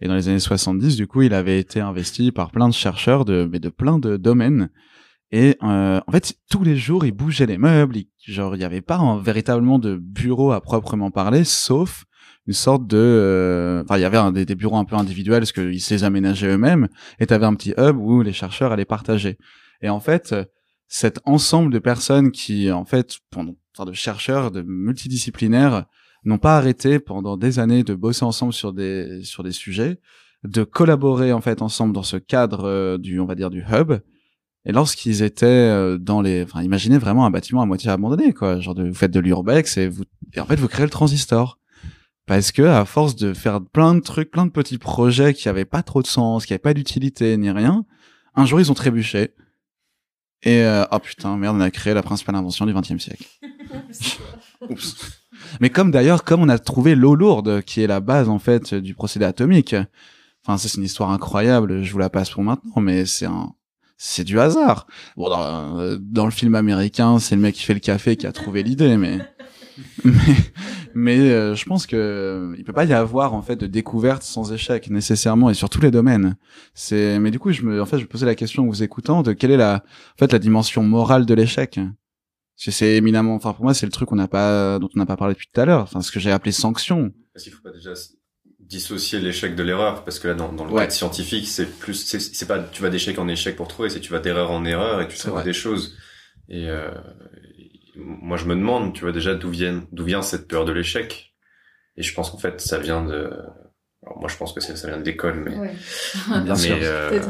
[0.01, 3.25] Et dans les années 70 du coup, il avait été investi par plein de chercheurs
[3.25, 4.71] de mais de plein de domaines
[5.33, 7.97] et euh, en fait, tous les jours, il bougeait les meubles.
[8.27, 12.05] genre, il n'y avait pas un, véritablement de bureau à proprement parler, sauf
[12.47, 12.99] une sorte de...
[12.99, 16.49] Euh, enfin, il y avait des, bureaux un peu individuels, parce qu'ils se les aménageaient
[16.49, 16.89] eux-mêmes.
[17.19, 19.39] Et tu avais un petit hub où les chercheurs allaient partager.
[19.81, 20.35] Et en fait,
[20.87, 25.87] cet ensemble de personnes qui, en fait, pendant, enfin, de chercheurs, de multidisciplinaires,
[26.25, 29.99] n'ont pas arrêté pendant des années de bosser ensemble sur des sur des sujets,
[30.45, 33.95] de collaborer en fait ensemble dans ce cadre euh, du on va dire du hub.
[34.65, 38.61] Et lorsqu'ils étaient euh, dans les, enfin, imaginez vraiment un bâtiment à moitié abandonné, quoi.
[38.61, 41.59] Genre, de, vous faites de l'urbex et vous, et en fait, vous créez le transistor.
[42.27, 45.65] Parce que, à force de faire plein de trucs, plein de petits projets qui avaient
[45.65, 47.85] pas trop de sens, qui avaient pas d'utilité ni rien,
[48.37, 49.35] un jour, ils ont trébuché.
[50.45, 53.27] Et, euh, oh putain, merde, on a créé la principale invention du XXe siècle.
[54.71, 55.21] Oups.
[55.61, 58.75] Mais comme d'ailleurs, comme on a trouvé l'eau lourde, qui est la base, en fait,
[58.75, 59.75] du procédé atomique.
[60.45, 63.55] Enfin, c'est une histoire incroyable, je vous la passe pour maintenant, mais c'est un,
[64.05, 64.89] c'est du hasard.
[65.17, 68.33] Bon, dans, dans, le film américain, c'est le mec qui fait le café qui a
[68.33, 69.21] trouvé l'idée, mais
[70.05, 70.13] mais,
[70.95, 74.25] mais euh, je pense que euh, il peut pas y avoir en fait de découverte
[74.25, 76.37] sans échec nécessairement et sur tous les domaines.
[76.75, 78.83] C'est mais du coup je me en fait je me posais la question en vous
[78.83, 81.79] écoutant de quelle est la en fait la dimension morale de l'échec.
[82.57, 85.17] C'est éminemment enfin pour moi c'est le truc qu'on n'a pas dont on n'a pas
[85.17, 85.83] parlé depuis tout à l'heure.
[85.83, 87.13] Enfin ce que j'ai appelé sanction.
[88.73, 90.81] Dissocier l'échec de l'erreur parce que là dans, dans le ouais.
[90.83, 94.11] cadre scientifique c'est plus c'est pas tu vas d'échec en échec pour trouver c'est tu
[94.11, 95.95] vas d'erreur en erreur et tu trouves des choses
[96.49, 96.91] et euh,
[97.97, 101.35] moi je me demande tu vois déjà d'où vient d'où vient cette peur de l'échec?
[101.99, 103.31] Et je pense qu'en fait ça vient de
[104.05, 105.75] alors moi je pense que ça, ça vient de l'école mais Ouais.
[106.43, 106.77] Bien sûr.
[106.77, 107.21] mais euh,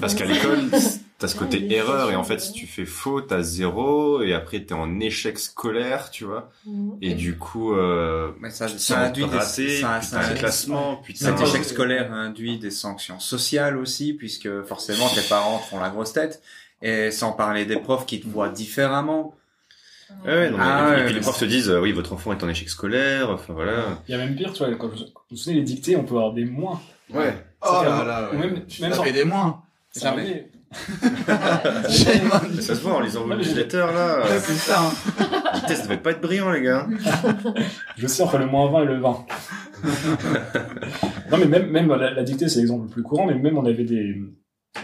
[0.00, 0.60] parce qu'à l'école
[1.18, 4.60] t'as ce côté erreur et en fait si tu fais faux t'as zéro et après
[4.60, 6.50] t'es en échec scolaire tu vois
[7.00, 10.96] et du coup euh, Mais ça, ça induit des, ça, puis ça, t'as un classement
[11.02, 15.80] puis Cet échec scolaire induit des sanctions sociales aussi, puisque forcément tes parents te font
[15.80, 16.42] la grosse tête,
[16.82, 19.34] et sans parler des profs qui te voient différemment.
[20.24, 22.12] Ouais, non, Ah et puis, ouais, et puis les profs te disent euh, oui votre
[22.12, 24.88] enfant est en échec scolaire enfin voilà Il y a même pire, tu vois, quand
[24.88, 26.80] vous vous vous souvenez les dictées, on peut avoir des moins.
[27.10, 28.46] ouais Oh là là, ou ouais.
[28.46, 29.62] même, même tapais sans- des moins.
[29.90, 30.12] ça
[32.60, 34.80] Ça se voit en lisant vos newsletters là Ouais, c'est ça.
[34.80, 34.92] hein.
[35.54, 36.86] les tests devaient pas être brillants les gars
[37.96, 39.26] Je sais entre le moins 20 et le 20.
[41.30, 43.64] non, mais même, même la, la dictée, c'est l'exemple le plus courant, mais même on
[43.64, 44.16] avait des,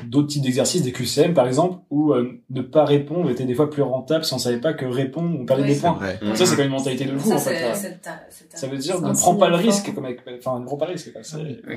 [0.05, 3.70] d'autres types d'exercices, des QCM par exemple, où euh, ne pas répondre était des fois
[3.70, 5.98] plus rentable si on savait pas que répondre, on perdait Oui, des points.
[6.35, 7.61] ça, c'est quand même une mentalité de fou, Ça, en fait.
[7.61, 7.72] là.
[8.02, 10.87] ta- Ça veut dire ne prends pas le risque, comme avec, enfin, ne prends pas
[10.87, 11.12] le risque,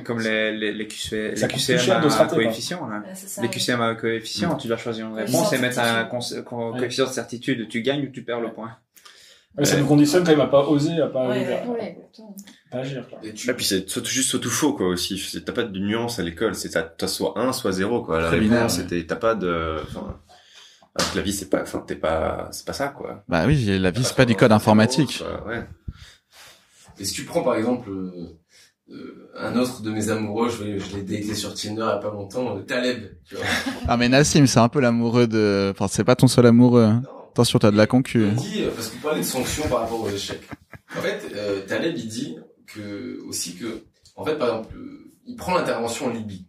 [0.03, 2.43] Comme les, les, QC, QCM à rater, quoi.
[2.43, 3.03] coefficient, là.
[3.15, 3.49] Ça, Les.
[3.49, 7.67] QCM à coefficient, tu dois choisir une réponse et mettre un coefficient de certitude.
[7.69, 8.71] Tu gagnes ou tu perds le point.
[9.63, 11.33] Ça nous conditionne quand même à pas oser, à pas,
[12.75, 13.19] à- agir, quoi.
[13.23, 15.79] Et tu- et puis c'est soit- juste soit tout faux quoi aussi t'as pas de
[15.79, 19.05] nuance à l'école c'est t'as soit 1 soit 0 quoi la Très réponse binaire, c'était
[19.05, 20.19] t'as pas de enfin
[20.97, 23.65] alors que la vie c'est pas enfin t'es pas c'est pas ça quoi Bah oui,
[23.79, 25.23] la vie c'est pas du code informatique.
[25.47, 25.65] ouais
[26.99, 28.11] Et si tu prends par exemple euh,
[28.91, 30.63] euh, un autre de mes amoureux, je,
[30.95, 33.43] l'ai daté sur Tinder il y a pas longtemps, euh, Taleb, tu vois.
[33.87, 35.71] Ah mais Nassim, c'est un peu l'amoureux de.
[35.71, 36.83] Enfin, c'est pas ton seul amoureux.
[36.83, 37.01] hein.
[37.03, 37.09] Non.
[37.31, 38.27] Attention, t'as de la concu.
[38.27, 40.43] Il dit, euh, parce que vous parlez de sanctions par rapport aux échecs.
[40.95, 43.83] En fait, euh, Taleb, il dit que, aussi que,
[44.15, 46.45] en fait, par exemple, euh, il prend l'intervention en Libye.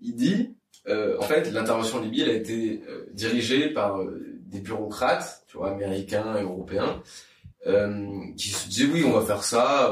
[0.00, 0.54] Il dit,
[0.88, 5.44] euh, en fait, l'intervention en Libye, elle a été euh, dirigée par euh, des bureaucrates,
[5.48, 7.02] tu vois, américains européens,
[8.36, 9.90] qui se disaient, oui, on va faire ça,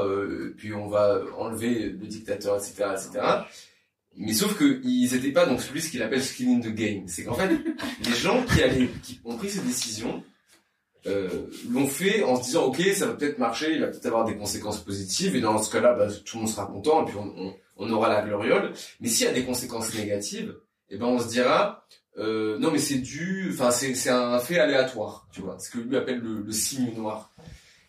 [0.57, 3.25] puis on va enlever le dictateur, etc., etc.
[4.15, 7.07] Mais sauf que ils étaient pas donc celui ce qu'il appelle skin in the game.
[7.07, 7.49] C'est qu'en fait,
[8.05, 10.23] les gens qui allaient, qui ont pris ces décisions,
[11.05, 11.27] euh,
[11.69, 14.37] l'ont fait en se disant ok ça va peut-être marcher, il va peut-être avoir des
[14.37, 17.33] conséquences positives et dans ce cas-là bah, tout le monde sera content et puis on,
[17.37, 18.71] on, on aura la gloriole.
[19.01, 20.55] Mais s'il y a des conséquences négatives,
[20.89, 21.85] eh ben on se dira
[22.17, 25.79] euh, non mais c'est dû, enfin c'est c'est un fait aléatoire, tu vois, ce que
[25.79, 27.31] lui appelle le, le signe noir.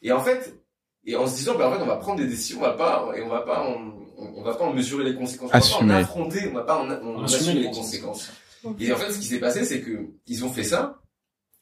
[0.02, 0.54] Et en fait
[1.06, 3.12] et en se disant bah en fait on va prendre des décisions, on va pas
[3.16, 5.60] et on va pas on, on, on va pas en mesurer les conséquences, on va
[5.60, 8.30] pas en affronter, on va pas en, on Assumer assumer les les conséquences.
[8.80, 11.02] Et en fait, ce qui s'est passé, c'est que ils ont fait ça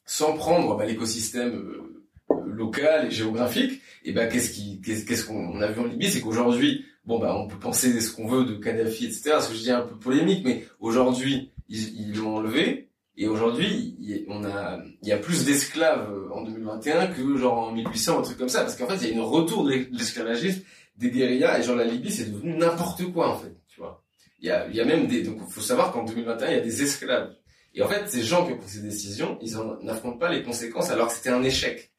[0.04, 2.04] sans prendre bah, l'écosystème euh,
[2.46, 3.80] local et géographique.
[4.04, 7.46] Et ben qu'est-ce qui, qu'est-ce qu'on a vu en Libye, c'est qu'aujourd'hui, bon bah on
[7.46, 9.36] peut penser ce qu'on veut de Kadhafi, etc.
[9.40, 12.88] Ce que je dis un peu polémique, mais aujourd'hui ils ils l'ont enlevé.
[13.16, 17.72] Et aujourd'hui, on a, il y a plus d'esclaves euh, en 2021 que genre en
[17.72, 20.62] 1800, un truc comme ça, parce qu'en fait, il y a une retour de l'esclavagisme,
[20.96, 24.02] des guérillas, et genre la Libye, c'est devenu n'importe quoi en fait, tu vois.
[24.40, 26.56] Il y a, il y a même des, donc faut savoir qu'en 2021, il y
[26.56, 27.34] a des esclaves.
[27.74, 30.42] Et en fait, ces gens qui ont pris ces décisions, ils en n'affrontent pas les
[30.42, 31.90] conséquences alors que c'était un échec.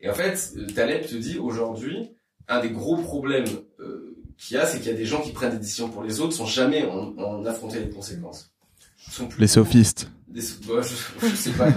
[0.00, 2.10] Et en fait, Taleb te dit aujourd'hui,
[2.48, 3.46] un des gros problèmes
[3.80, 6.02] euh, qu'il y a, c'est qu'il y a des gens qui prennent des décisions pour
[6.02, 8.52] les autres sans jamais en, en affronter les conséquences.
[9.38, 10.10] Les sophistes.
[10.28, 11.68] des, bah, je, je sais pas.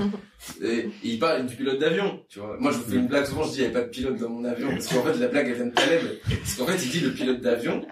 [0.61, 2.57] Et, et il parle du pilote d'avion, tu vois.
[2.59, 4.17] Moi, je vous fais une blague souvent, je dis, il n'y avait pas de pilote
[4.17, 4.69] dans mon avion.
[4.69, 6.01] Parce qu'en fait, la blague, elle vient de Taleb.
[6.27, 7.85] Parce qu'en fait, il dit, le pilote d'avion,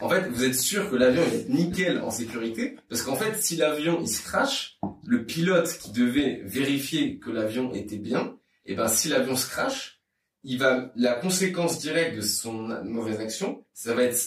[0.00, 2.76] en fait, vous êtes sûr que l'avion est nickel en sécurité?
[2.88, 7.72] Parce qu'en fait, si l'avion, il se crache, le pilote qui devait vérifier que l'avion
[7.72, 10.00] était bien, et ben, si l'avion se crache,
[10.42, 12.52] il va la conséquence directe de son
[12.84, 14.18] mauvaise action, ça va être,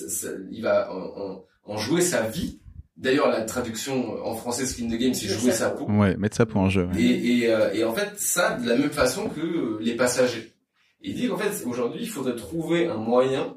[0.52, 2.60] il va en, en, jouer sa vie.
[2.96, 5.86] D'ailleurs, la traduction en français Skin the Game, c'est jouer sa peau.
[5.86, 6.90] Ouais, mettre sa peau en jeu.
[6.98, 10.54] Et, et, euh, et, en fait, ça de la même façon que les passagers.
[11.02, 13.56] Il dit qu'en fait, aujourd'hui, il faudrait trouver un moyen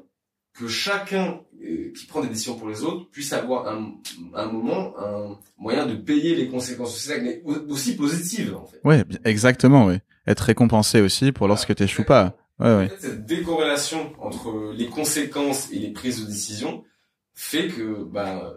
[0.53, 3.93] que chacun euh, qui prend des décisions pour les autres puisse avoir un,
[4.33, 8.81] un moment, un moyen de payer les conséquences sociales, mais aussi positives, en fait.
[8.83, 9.95] Ouais, exactement, oui.
[10.27, 12.37] Être récompensé aussi pour lorsque tu échoues pas.
[12.59, 12.91] Ouais, ouais.
[12.99, 16.83] cette décorrélation entre les conséquences et les prises de décision
[17.33, 18.53] fait que bah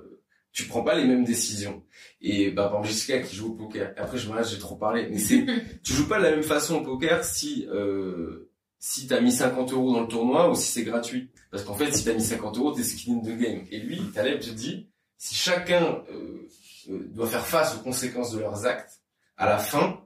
[0.52, 1.82] tu prends pas les mêmes décisions.
[2.20, 3.94] Et bah par Jessica qui joue au poker.
[3.96, 5.46] Après je me j'ai trop parlé, mais c'est
[5.82, 9.72] tu joues pas de la même façon au poker si euh, si t'as mis 50
[9.72, 11.30] euros dans le tournoi ou si c'est gratuit.
[11.54, 13.64] Parce qu'en fait si t'as mis 50 euros t'es skin de game.
[13.70, 14.88] Et lui Taleb te dit
[15.18, 16.48] si chacun euh,
[16.90, 19.00] euh, doit faire face aux conséquences de leurs actes
[19.36, 20.00] à la fin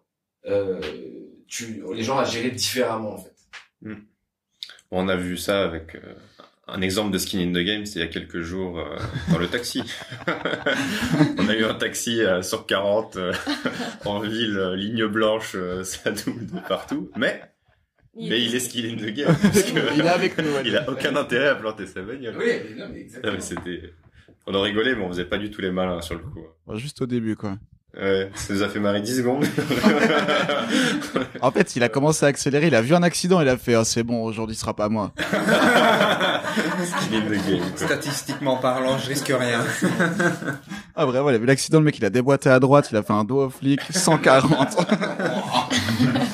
[0.45, 0.79] euh,
[1.47, 3.35] tu les gens à gérer différemment en fait.
[3.81, 3.95] Hmm.
[4.91, 6.15] on a vu ça avec euh,
[6.67, 8.99] un exemple de skin in the game, c'était il y a quelques jours euh,
[9.33, 9.83] dans le taxi.
[11.39, 13.33] on a eu un taxi à sur 40 euh,
[14.05, 17.41] en ville, ligne blanche, ça double de partout, mais
[18.19, 19.37] mais il est skin in the game
[19.95, 20.51] il est avec nous.
[20.65, 22.35] Il a aucun intérêt à planter sa bagnole.
[22.39, 23.41] Oui, mais non, mais exactement.
[23.41, 23.93] c'était
[24.47, 26.41] on en rigolait, mais on faisait pas du tout les malins sur le coup.
[26.75, 27.59] Juste au début, quoi.
[27.97, 29.45] Ouais, ça nous a fait marrer 10 secondes.
[31.41, 33.77] en fait, il a commencé à accélérer, il a vu un accident, il a fait,
[33.77, 35.13] oh, c'est bon, aujourd'hui ce sera pas moi.
[37.77, 39.65] Statistiquement parlant, je risque rien.
[40.95, 43.03] ah, vraiment, il a vu l'accident, le mec, il a déboîté à droite, il a
[43.03, 44.77] fait un dos au flic, 140.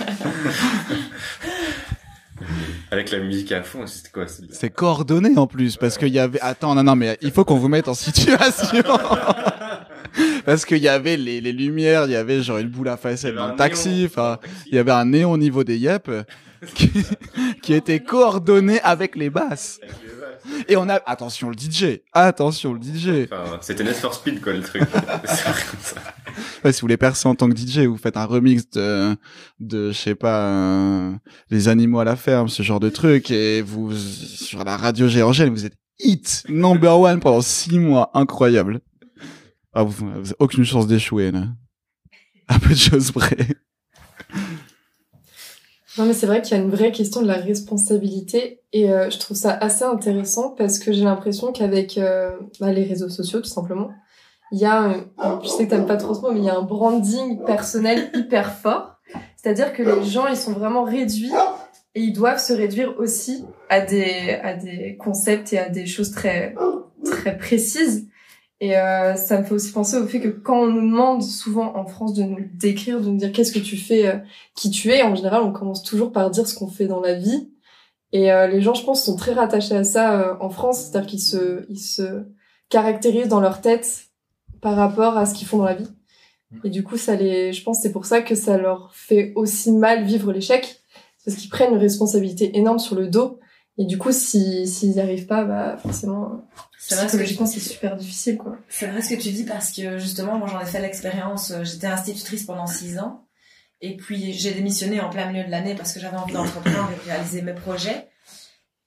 [2.94, 6.40] Avec la musique à fond, c'était quoi C'est coordonné en plus, parce qu'il y avait...
[6.40, 8.84] Attends, non, non, mais il faut qu'on vous mette en situation
[10.46, 13.34] parce qu'il y avait les, les lumières, il y avait genre une boule à facettes
[13.34, 16.08] dans le taxi, enfin, il y avait un néon au niveau des yep
[16.76, 16.88] qui,
[17.62, 19.80] qui était coordonné avec les basses.
[20.68, 23.26] Et on a attention le DJ, attention le DJ.
[23.32, 24.82] Enfin, c'était Net for Speed quoi le truc.
[26.72, 29.16] Si vous voulez percer en tant que DJ, vous faites un remix de
[29.60, 31.12] de je sais pas euh,
[31.50, 35.50] les animaux à la ferme, ce genre de truc et vous sur la radio géorgienne,
[35.50, 38.80] vous êtes hit number one pendant six mois, incroyable.
[39.72, 41.48] Ah, vous, vous aucune chance d'échouer, là.
[42.48, 43.48] Un peu de choses près.
[45.96, 49.10] Non, mais c'est vrai qu'il y a une vraie question de la responsabilité et euh,
[49.10, 53.40] je trouve ça assez intéressant parce que j'ai l'impression qu'avec euh, bah, les réseaux sociaux,
[53.40, 53.90] tout simplement,
[54.54, 54.94] il y a,
[55.42, 58.08] je sais que t'aimes pas trop ce mot, mais il y a un branding personnel
[58.14, 59.00] hyper fort.
[59.36, 61.32] C'est-à-dire que les gens, ils sont vraiment réduits
[61.96, 66.12] et ils doivent se réduire aussi à des, à des concepts et à des choses
[66.12, 66.54] très,
[67.04, 68.08] très précises.
[68.60, 71.76] Et euh, ça me fait aussi penser au fait que quand on nous demande souvent
[71.76, 74.18] en France de nous décrire, de nous dire qu'est-ce que tu fais, euh,
[74.54, 77.14] qui tu es, en général, on commence toujours par dire ce qu'on fait dans la
[77.14, 77.50] vie.
[78.12, 81.20] Et euh, les gens, je pense, sont très rattachés à ça en France, c'est-à-dire qu'ils
[81.22, 82.22] se, ils se
[82.68, 84.13] caractérisent dans leur tête
[84.64, 85.90] par rapport à ce qu'ils font dans la vie.
[86.64, 89.72] Et du coup, ça les, je pense, c'est pour ça que ça leur fait aussi
[89.72, 90.80] mal vivre l'échec,
[91.22, 93.38] parce qu'ils prennent une responsabilité énorme sur le dos.
[93.76, 96.48] Et du coup, si s'ils n'y arrivent pas, bah forcément,
[96.78, 98.56] c'est vrai que je pense c'est super difficile quoi.
[98.70, 101.64] C'est vrai ce que tu dis parce que justement moi j'en ai fait l'expérience, euh,
[101.64, 103.26] j'étais institutrice pendant six ans
[103.82, 107.04] et puis j'ai démissionné en plein milieu de l'année parce que j'avais envie d'entreprendre et
[107.04, 108.08] de réaliser mes projets.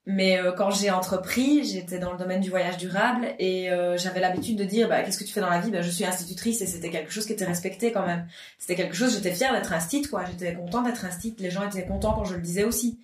[0.10, 4.22] Mais euh, quand j'ai entrepris, j'étais dans le domaine du voyage durable et euh, j'avais
[4.22, 5.70] l'habitude de dire bah, qu'est-ce que tu fais dans la vie?
[5.70, 8.26] Bah, Je suis institutrice et c'était quelque chose qui était respecté quand même.
[8.58, 10.24] C'était quelque chose, j'étais fière d'être instite, quoi.
[10.26, 11.39] J'étais contente d'être instite.
[11.41, 13.00] Les gens étaient contents quand je le disais aussi.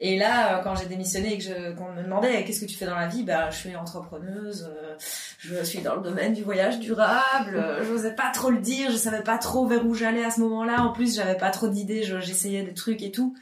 [0.00, 2.96] Et là, euh, quand j'ai démissionné et qu'on me demandait qu'est-ce que tu fais dans
[2.96, 4.96] la vie, ben je suis entrepreneuse, euh,
[5.38, 7.56] je suis dans le domaine du voyage durable.
[7.56, 10.30] Euh, je n'osais pas trop le dire, je savais pas trop vers où j'allais à
[10.30, 10.82] ce moment-là.
[10.82, 13.36] En plus, j'avais pas trop d'idées, j'essayais des trucs et tout.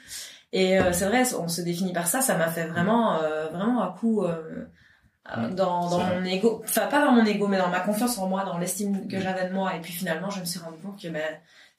[0.53, 2.21] Et c'est vrai, on se définit par ça.
[2.21, 3.19] Ça m'a fait vraiment,
[3.51, 4.23] vraiment un coup
[5.27, 6.61] dans, dans mon ego.
[6.65, 9.49] Enfin, pas dans mon ego, mais dans ma confiance en moi, dans l'estime que j'avais
[9.49, 9.75] de moi.
[9.77, 11.23] Et puis finalement, je me suis rendu compte que ben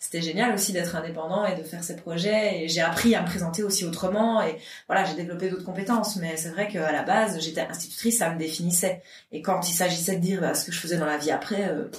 [0.04, 2.64] c'était génial aussi d'être indépendant et de faire ses projets.
[2.64, 4.42] Et j'ai appris à me présenter aussi autrement.
[4.42, 4.58] Et
[4.88, 6.18] voilà j'ai développé d'autres compétences.
[6.18, 9.02] Mais c'est vrai qu'à la base j'étais institutrice ça me définissait.
[9.32, 11.70] Et quand il s'agissait de dire bah, ce que je faisais dans la vie après
[11.70, 11.90] euh,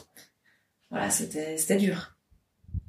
[0.90, 2.13] voilà c'était c'était dur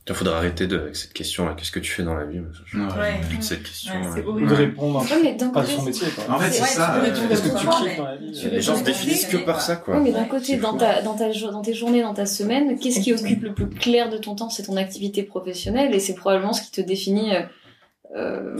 [0.07, 2.77] il faudra arrêter de, avec cette question, qu'est-ce que tu fais dans la vie Je
[2.77, 3.19] ouais.
[3.39, 3.93] cette question.
[3.93, 4.49] Ouais, c'est horrible.
[4.49, 5.03] De répondre
[5.51, 6.07] pas son métier.
[6.09, 6.35] Quoi.
[6.35, 7.01] En fait, c'est ça.
[7.03, 9.99] Qu'est-ce que tu kiffes dans la vie Les gens se définissent que par ça, quoi.
[9.99, 13.13] Mais d'un côté, dans ta, dans ta, dans tes journées, dans ta semaine, qu'est-ce qui
[13.13, 14.49] occupe le plus clair de ton temps?
[14.49, 17.31] C'est ton activité professionnelle et c'est probablement ce qui te définit
[18.15, 18.55] euh,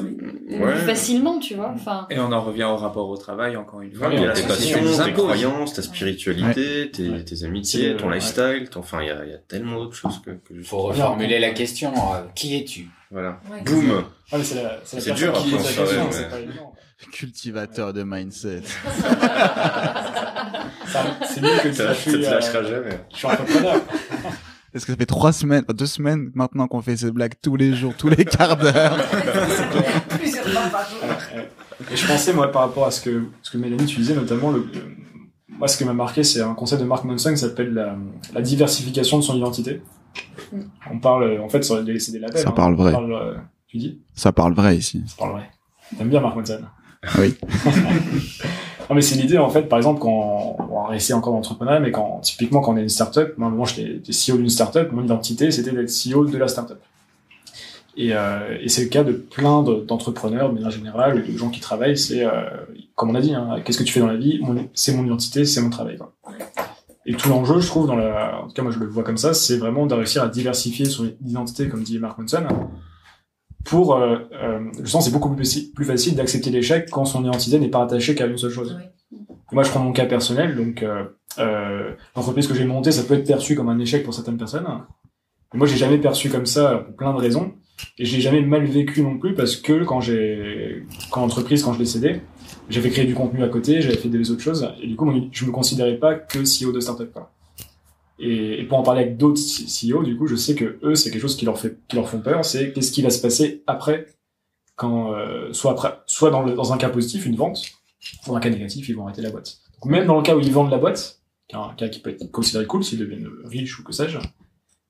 [0.49, 0.75] Ouais.
[0.85, 1.71] facilement, tu vois.
[1.73, 4.07] Enfin, Et on en revient au rapport au travail, encore une fois.
[4.09, 7.23] Ouais, que il y a la tes passions, tes croyances, ta spiritualité, tes, Ouais.
[7.23, 8.15] tes amitiés, ton ouais.
[8.15, 10.69] lifestyle, ton- enfin, il y a, il y a tellement d'autres choses que, que juste-
[10.69, 11.93] Faut reformuler la question.
[11.95, 12.89] euh, qui es-tu?
[13.11, 13.39] Voilà.
[13.51, 14.03] Ouais, Boum!
[14.31, 14.37] Ah,
[14.83, 16.73] c'est dur qui ça, question, pas évident.
[17.11, 18.61] Cultivateur de mindset.
[20.87, 22.99] Ça, C'est mieux que je te suis, euh, lâchera jamais.
[23.11, 23.75] je suis entrepreneur.
[24.75, 27.73] Est-ce que ça fait trois semaines, deux semaines maintenant qu'on fait ces blagues tous les
[27.73, 28.97] jours, tous les quarts d'heure
[30.09, 30.99] Plusieurs fois par jour.
[31.89, 34.51] Et je pensais, moi, par rapport à ce que, ce que Mélanie, tu disais, notamment,
[34.51, 34.67] le,
[35.47, 37.95] moi, ce qui m'a marqué, c'est un concept de Mark Manson qui s'appelle la,
[38.33, 39.81] la diversification de son identité.
[40.51, 40.59] Mm.
[40.91, 42.41] On parle, en fait, sur les- c'est des labels.
[42.41, 42.51] Ça hein.
[42.51, 42.91] parle vrai.
[42.91, 43.35] Parle, euh,
[43.67, 44.01] tu dis?
[44.13, 45.03] Ça parle vrai ici.
[45.07, 45.49] Ça parle vrai.
[45.97, 46.59] T'aimes bien Mark Manson?
[47.17, 47.35] Oui.
[48.89, 51.79] Non, mais c'est l'idée, en fait, par exemple, quand on va rester encore dans l'entrepreneuriat,
[51.79, 55.03] mais quand, typiquement, quand on est une startup, moi, moment, j'étais CEO d'une startup, mon
[55.03, 56.77] identité, c'était d'être CEO de la startup.
[57.97, 61.49] Et, euh, et c'est le cas de plein de- d'entrepreneurs, de manière générale, de gens
[61.49, 62.43] qui travaillent, c'est, euh,
[62.95, 64.39] comme on a dit, hein, qu'est-ce que tu fais dans la vie?
[64.73, 66.13] C'est mon identité, c'est mon travail, quoi.
[67.07, 69.17] Et tout l'enjeu, je trouve, dans la, en tout cas, moi, je le vois comme
[69.17, 72.43] ça, c'est vraiment de réussir à diversifier son identité, comme dit Mark Manson,
[73.65, 77.23] pour, euh, euh, je sens, c'est beaucoup plus, faci- plus facile d'accepter l'échec quand son
[77.23, 78.77] identité n'est pas attachée qu'à une seule chose.
[79.11, 79.17] Oui.
[79.51, 81.03] Moi, je prends mon cas personnel, donc euh,
[81.39, 84.65] euh, l'entreprise que j'ai montée, ça peut être perçu comme un échec pour certaines personnes.
[85.53, 87.53] Mais moi, j'ai jamais perçu comme ça pour plein de raisons,
[87.97, 91.79] et j'ai jamais mal vécu non plus parce que quand j'ai, quand l'entreprise, quand je
[91.79, 92.21] l'ai cédée,
[92.69, 95.45] j'avais créé du contenu à côté, j'avais fait des autres choses, et du coup, je
[95.45, 97.11] me considérais pas que CEO de startup.
[97.13, 97.31] Quoi.
[98.19, 101.11] Et, et pour en parler avec d'autres CEO, du coup, je sais que eux, c'est
[101.11, 103.63] quelque chose qui leur fait, qui leur font peur, c'est qu'est-ce qui va se passer
[103.67, 104.07] après,
[104.75, 107.61] quand euh, soit après, soit dans, le, dans un cas positif, une vente,
[108.23, 109.57] ou dans un cas négatif, ils vont arrêter la boîte.
[109.81, 111.99] Donc même dans le cas où ils vendent la boîte, qui est un cas qui
[111.99, 114.17] peut être considéré cool s'ils deviennent riches ou que sais-je,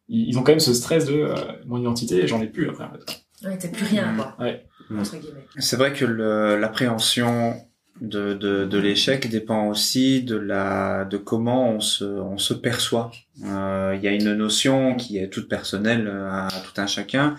[0.07, 1.35] ils, ils ont quand même ce stress de euh,
[1.65, 2.83] mon identité et j'en ai plus après.
[2.85, 3.25] En fait.
[3.47, 4.35] Ouais, t'es plus rien, quoi.
[4.39, 4.65] Ouais.
[4.95, 5.45] Entre guillemets.
[5.57, 7.55] C'est vrai que le- l'appréhension
[8.01, 13.11] de, de, de l'échec dépend aussi de la de comment on se on se perçoit.
[13.45, 17.35] Euh, Il y a une notion qui est toute personnelle à tout un chacun.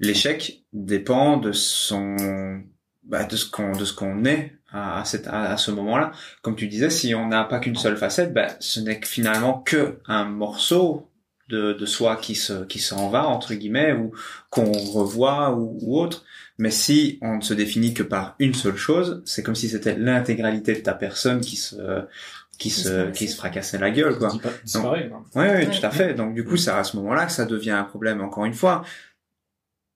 [0.00, 2.62] L'échec dépend de son
[3.04, 6.12] bah, de ce qu'on de ce qu'on est à, à, cette, à, ce moment-là.
[6.42, 10.00] Comme tu disais, si on n'a pas qu'une seule facette, bah, ce n'est finalement que
[10.06, 11.08] un morceau
[11.48, 14.12] de, de soi qui se qui s'en va entre guillemets ou
[14.50, 16.24] qu'on revoit ou autre.
[16.60, 19.96] Mais si on ne se définit que par une seule chose, c'est comme si c'était
[19.96, 21.76] l'intégralité de ta personne qui se
[22.58, 24.28] qui se qui se fracassait la gueule quoi.
[24.28, 25.24] Dispa- disparaît, quoi.
[25.34, 25.70] Oui, oui, Ouais.
[25.70, 26.12] tout à fait.
[26.14, 28.20] Donc du coup, c'est à ce moment-là que ça devient un problème.
[28.20, 28.82] Encore une fois,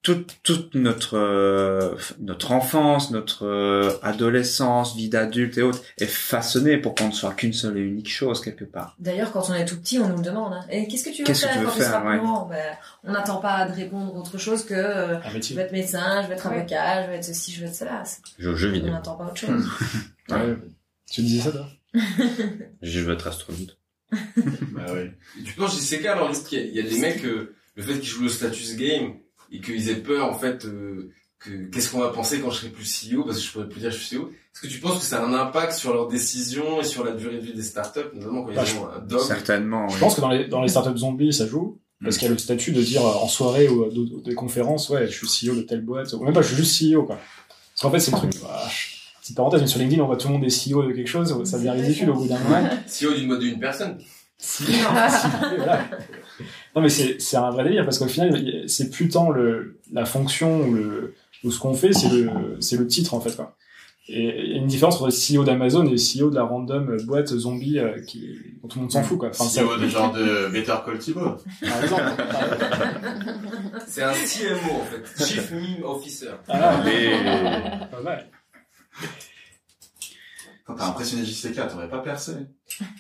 [0.05, 6.77] toute toute notre euh, notre enfance, notre euh, adolescence, vie d'adulte et autres est façonnée
[6.77, 8.95] pour qu'on ne soit qu'une seule et unique chose quelque part.
[9.01, 10.53] D'ailleurs, quand on est tout petit, on nous le demande.
[10.53, 10.64] hein.
[10.71, 12.19] Et qu'est-ce que tu veux Qu'est-ce que faire tu veux quand tu faire, seras ouais.
[12.19, 12.47] plus grand?
[12.47, 16.29] Ben, On n'attend pas de répondre autre chose que euh, je veux être médecin, je
[16.29, 16.57] veux être Ouais.
[16.59, 18.05] avocat, je veux être ceci, je veux être cela.
[18.38, 19.67] Je jeux On n'attend pas autre chose.
[20.31, 20.57] Ouais.
[21.11, 21.67] Tu disais ça, toi?
[22.83, 23.77] Je veux être astronaute.
[24.12, 25.11] Bah oui.
[25.40, 27.55] Et tu penses, JCK, alors, juste qu'il y a- il y a des mecs, euh,
[27.77, 29.14] le fait qu'ils jouent le status game,
[29.50, 32.68] et qu'ils aient peur, en fait, euh, que, qu'est-ce qu'on va penser quand je serai
[32.68, 34.30] plus CEO, parce que je pourrais plus dire que je suis CEO.
[34.30, 37.12] Est-ce que tu penses que ça a un impact sur leurs décisions et sur la
[37.12, 39.20] durée de vie des startups, notamment quand ils Bah, je- ont un dog?
[39.20, 39.88] Certainement.
[39.88, 40.00] Je oui.
[40.00, 41.78] pense que dans les, dans les startups zombies, ça joue.
[42.02, 44.35] Parce qu'il y a le statut de dire euh, en soirée ou euh, de- des
[44.35, 46.12] conférences, ouais, je suis CEO de telle boîte.
[46.12, 47.16] Ou même pas, je suis juste CEO, quoi.
[47.16, 48.33] Parce qu'en fait, c'est le truc.
[48.48, 50.92] Ah, je- Petite parenthèse, mais sur LinkedIn, on voit tout le monde est CEO de
[50.92, 52.68] quelque chose, ça devient ridicule au bout d'un moment.
[52.87, 53.96] CEO d'une mode d'une personne.
[54.38, 55.85] Voilà.
[56.75, 60.05] Non, mais c'est, c'est un vrai délire, parce qu'au final, c'est plus tant le, la
[60.05, 63.55] fonction ou le, ou ce qu'on fait, c'est le, c'est le titre, en fait, quoi.
[64.09, 67.29] Et il y a une différence entre CEO d'Amazon et CEO de la random boîte
[67.29, 69.29] zombie euh, qui, dont tout le monde s'en fout, quoi.
[69.29, 71.37] Enfin, CEO de genre de Better Call Thibault.
[71.62, 72.03] par exemple.
[73.87, 75.25] C'est un CMO, en fait.
[75.25, 76.31] Chief Meme Officer.
[76.49, 77.12] Ah, Et-
[77.90, 78.27] pas mal.
[80.66, 82.33] Quand t'as impressionné JCK, t'aurais pas percé.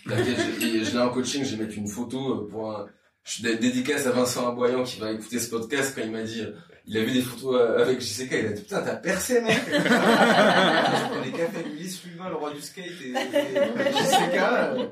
[0.06, 2.86] T'inquiète, je, je l'ai en coaching, je vais mettre une photo pour un,
[3.24, 6.22] je suis dé- dédicace à Vincent Aboyant qui va écouter ce podcast quand il m'a
[6.22, 6.42] dit,
[6.86, 9.58] il a vu des photos euh, avec JCK, il a dit, putain, t'as percé, mec!
[9.70, 14.36] On est café Ulysse, Fulvin, le roi du skate et, et JCK.
[14.36, 14.86] euh.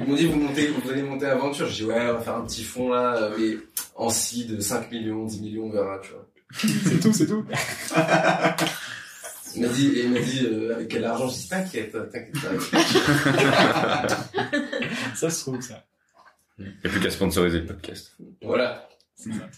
[0.00, 1.66] Ils m'ont dit, vous montez, vous allez monter Aventure.
[1.68, 3.56] J'ai dit, ouais, on va faire un petit fond là, mais
[3.94, 6.28] en seed, 5 millions, 10 millions, on verra, tu vois.
[6.54, 7.44] C'est tout, c'est tout.
[9.54, 11.26] Il m'a dit, et il m'a dit, euh, avec quel argent?
[11.26, 14.16] Dit, t'inquiète, t'inquiète, t'inquiète.
[15.14, 15.84] Ça se trouve, ça.
[16.58, 18.12] Il n'y a plus qu'à sponsoriser le podcast.
[18.42, 18.88] Voilà.
[19.16, 19.48] C'est ça.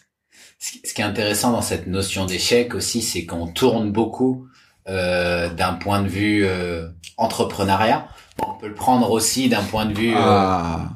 [0.59, 4.49] Ce qui ce qui est intéressant dans cette notion d'échec aussi, c'est qu'on tourne beaucoup
[4.89, 8.09] euh, d'un point de vue euh, entrepreneuriat.
[8.39, 10.13] On peut le prendre aussi d'un point de vue...
[10.15, 10.91] euh, Ah.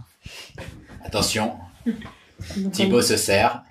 [1.05, 1.57] attention,
[2.73, 3.63] Thibaut se sert.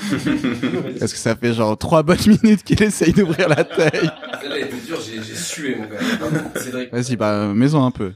[1.00, 4.04] Parce que ça fait genre trois bonnes minutes qu'il essaye d'ouvrir la taille.
[4.04, 5.98] Là, il est dur, j'ai j'ai sué, mon gars.
[6.56, 6.92] Cédric.
[6.92, 8.12] Vas-y, bah, maison un peu.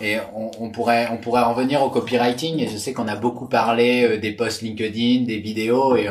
[0.00, 3.16] Et on, on pourrait on pourrait en venir au copywriting et je sais qu'on a
[3.16, 6.10] beaucoup parlé euh, des posts LinkedIn, des vidéos et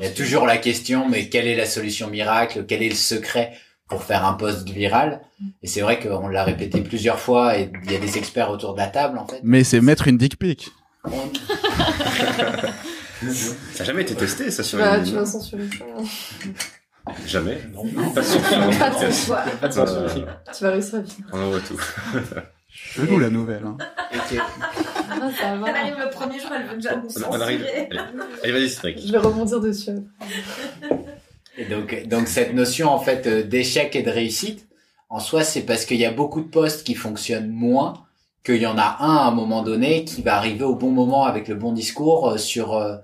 [0.00, 2.96] il y a toujours la question mais quelle est la solution miracle, quel est le
[2.96, 3.52] secret
[3.88, 5.20] pour faire un post viral?
[5.62, 8.74] Et c'est vrai qu'on l'a répété plusieurs fois et il y a des experts autour
[8.74, 9.40] de la table en fait.
[9.44, 10.68] Mais c'est mettre une dick pic.
[13.20, 15.84] Ça n'a jamais été testé, ça, sur Bah, une tu vas censurer ça.
[17.26, 17.58] Jamais.
[17.72, 17.84] Non.
[18.12, 18.78] Pas de censure.
[18.78, 19.36] Pas de censure.
[19.60, 19.98] Pas de censure.
[20.28, 21.28] Euh, Tu vas réussir à vivre.
[21.32, 21.80] On envoie tout.
[22.68, 23.62] Chelou la nouvelle.
[23.66, 23.76] Hein.
[24.12, 25.68] Ah, ça va.
[25.70, 27.60] Elle arrive le premier jour, elle veut déjà nous On- on arrive.
[27.60, 27.88] censurer.
[28.44, 29.06] Allez, vas-y, Cédric.
[29.06, 29.90] Je vais rebondir dessus.
[31.58, 34.66] Et donc, donc cette notion en fait euh, d'échec et de réussite,
[35.08, 37.94] en soi, c'est parce qu'il y a beaucoup de postes qui fonctionnent moins,
[38.44, 41.24] qu'il y en a un à un moment donné qui va arriver au bon moment
[41.24, 42.96] avec le bon discours euh, sur euh,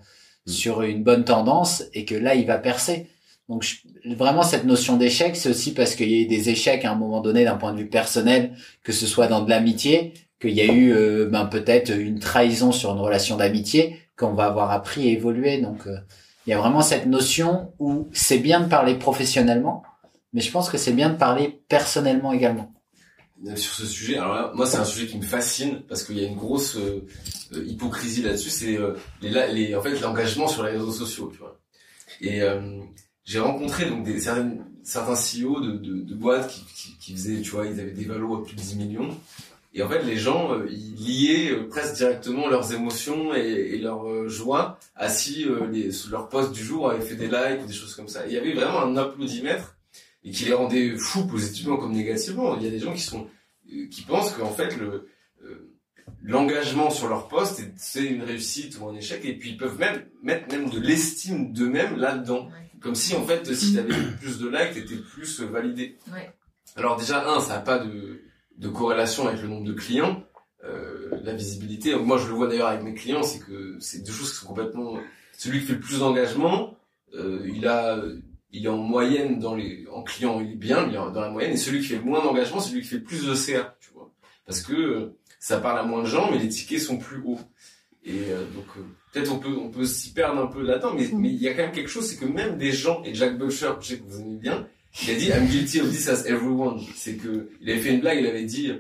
[0.46, 3.08] sur une bonne tendance et que là, il va percer.
[3.48, 6.84] Donc je- vraiment cette notion d'échec, c'est aussi parce qu'il y a eu des échecs
[6.84, 10.14] à un moment donné d'un point de vue personnel, que ce soit dans de l'amitié,
[10.40, 14.46] qu'il y a eu euh, ben, peut-être une trahison sur une relation d'amitié, qu'on va
[14.46, 15.58] avoir appris et évolué.
[15.60, 15.96] Donc euh,
[16.46, 19.82] il y a vraiment cette notion où c'est bien de parler professionnellement,
[20.32, 22.72] mais je pense que c'est bien de parler personnellement également.
[23.44, 24.16] Sur ce sujet.
[24.16, 26.76] Alors là, moi, c'est un sujet qui me fascine parce qu'il y a une grosse
[26.76, 27.06] euh,
[27.52, 28.48] euh, hypocrisie là-dessus.
[28.48, 31.60] C'est euh, les, les, en fait, l'engagement sur les réseaux sociaux, tu vois.
[32.22, 32.80] Et euh,
[33.24, 37.42] j'ai rencontré donc des certaines, certains CEO de, de, de boîtes qui, qui, qui faisaient,
[37.42, 39.10] tu vois, ils avaient des valos à plus de 10 millions.
[39.74, 43.78] Et en fait, les gens, euh, ils liaient euh, presque directement leurs émotions et, et
[43.78, 47.74] leur joie à si les, leur post du jour avaient fait des likes ou des
[47.74, 48.26] choses comme ça.
[48.26, 49.75] Il y avait vraiment un applaudimètre
[50.26, 52.56] et qui les rendait fous positivement comme négativement.
[52.58, 53.26] Il y a des gens qui sont
[53.72, 55.08] euh, qui pensent qu'en fait le
[55.44, 55.72] euh,
[56.22, 60.04] l'engagement sur leur poste c'est une réussite ou un échec et puis ils peuvent même
[60.22, 62.48] mettre même de l'estime d'eux-mêmes là-dedans
[62.80, 66.30] comme si en fait si t'avais plus de likes t'étais plus validé Ouais.
[66.76, 68.22] alors déjà un ça n'a pas de
[68.58, 70.24] de corrélation avec le nombre de clients
[70.64, 74.12] euh, la visibilité moi je le vois d'ailleurs avec mes clients c'est que c'est deux
[74.12, 74.98] choses qui sont complètement
[75.36, 76.76] celui qui fait le plus d'engagement
[77.14, 78.00] euh, il a
[78.52, 81.30] il est en moyenne dans les en client il est bien il est dans la
[81.30, 83.34] moyenne et celui qui fait le moins d'engagement c'est celui qui fait le plus de
[83.34, 84.12] CA tu vois.
[84.46, 87.40] Parce que euh, ça parle à moins de gens mais les tickets sont plus hauts.
[88.04, 88.82] Et euh, donc euh,
[89.12, 91.54] peut-être on peut on peut s'y perdre un peu là-dedans mais mais il y a
[91.54, 94.04] quand même quelque chose c'est que même des gens et Jack Butcher je sais que
[94.04, 94.66] vous aimez bien
[95.02, 96.80] il a dit I'm guilty of this as everyone.
[96.94, 98.72] C'est que il avait fait une blague il avait dit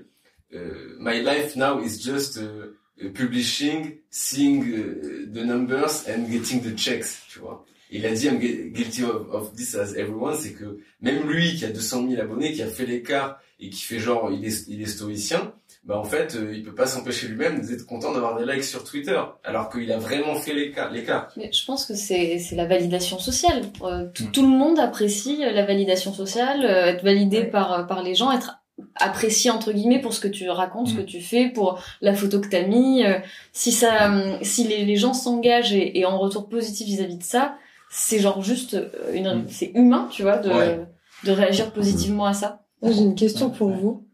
[0.54, 6.62] euh, my life now is just euh, uh, publishing, seeing uh, the numbers and getting
[6.62, 7.64] the checks, tu vois.
[7.90, 11.54] Il a dit I'm gu- guilty of, of this as everyone, c'est que même lui
[11.54, 14.66] qui a 200 000 abonnés, qui a fait l'écart et qui fait genre il est,
[14.68, 15.52] il est stoïcien,
[15.84, 18.82] bah en fait euh, il peut pas s'empêcher lui-même d'être content d'avoir des likes sur
[18.82, 20.90] Twitter, alors qu'il a vraiment fait l'écart.
[20.90, 21.28] l'écart.
[21.36, 23.62] Mais je pense que c'est c'est la validation sociale.
[23.82, 28.14] Euh, tout, tout le monde apprécie la validation sociale, euh, être validé par par les
[28.16, 28.58] gens, être
[28.96, 32.40] apprécié entre guillemets pour ce que tu racontes, ce que tu fais, pour la photo
[32.40, 33.04] que t'as mis.
[33.04, 33.18] euh,
[33.52, 34.12] si ça,
[34.42, 37.56] si les, les gens s'engagent et, et en retour positif vis-à-vis de ça,
[37.90, 40.86] c'est genre juste euh, une, c'est humain, tu vois, de Ouais.
[41.24, 42.62] de réagir positivement à ça.
[42.82, 44.06] J'ai une question pour vous.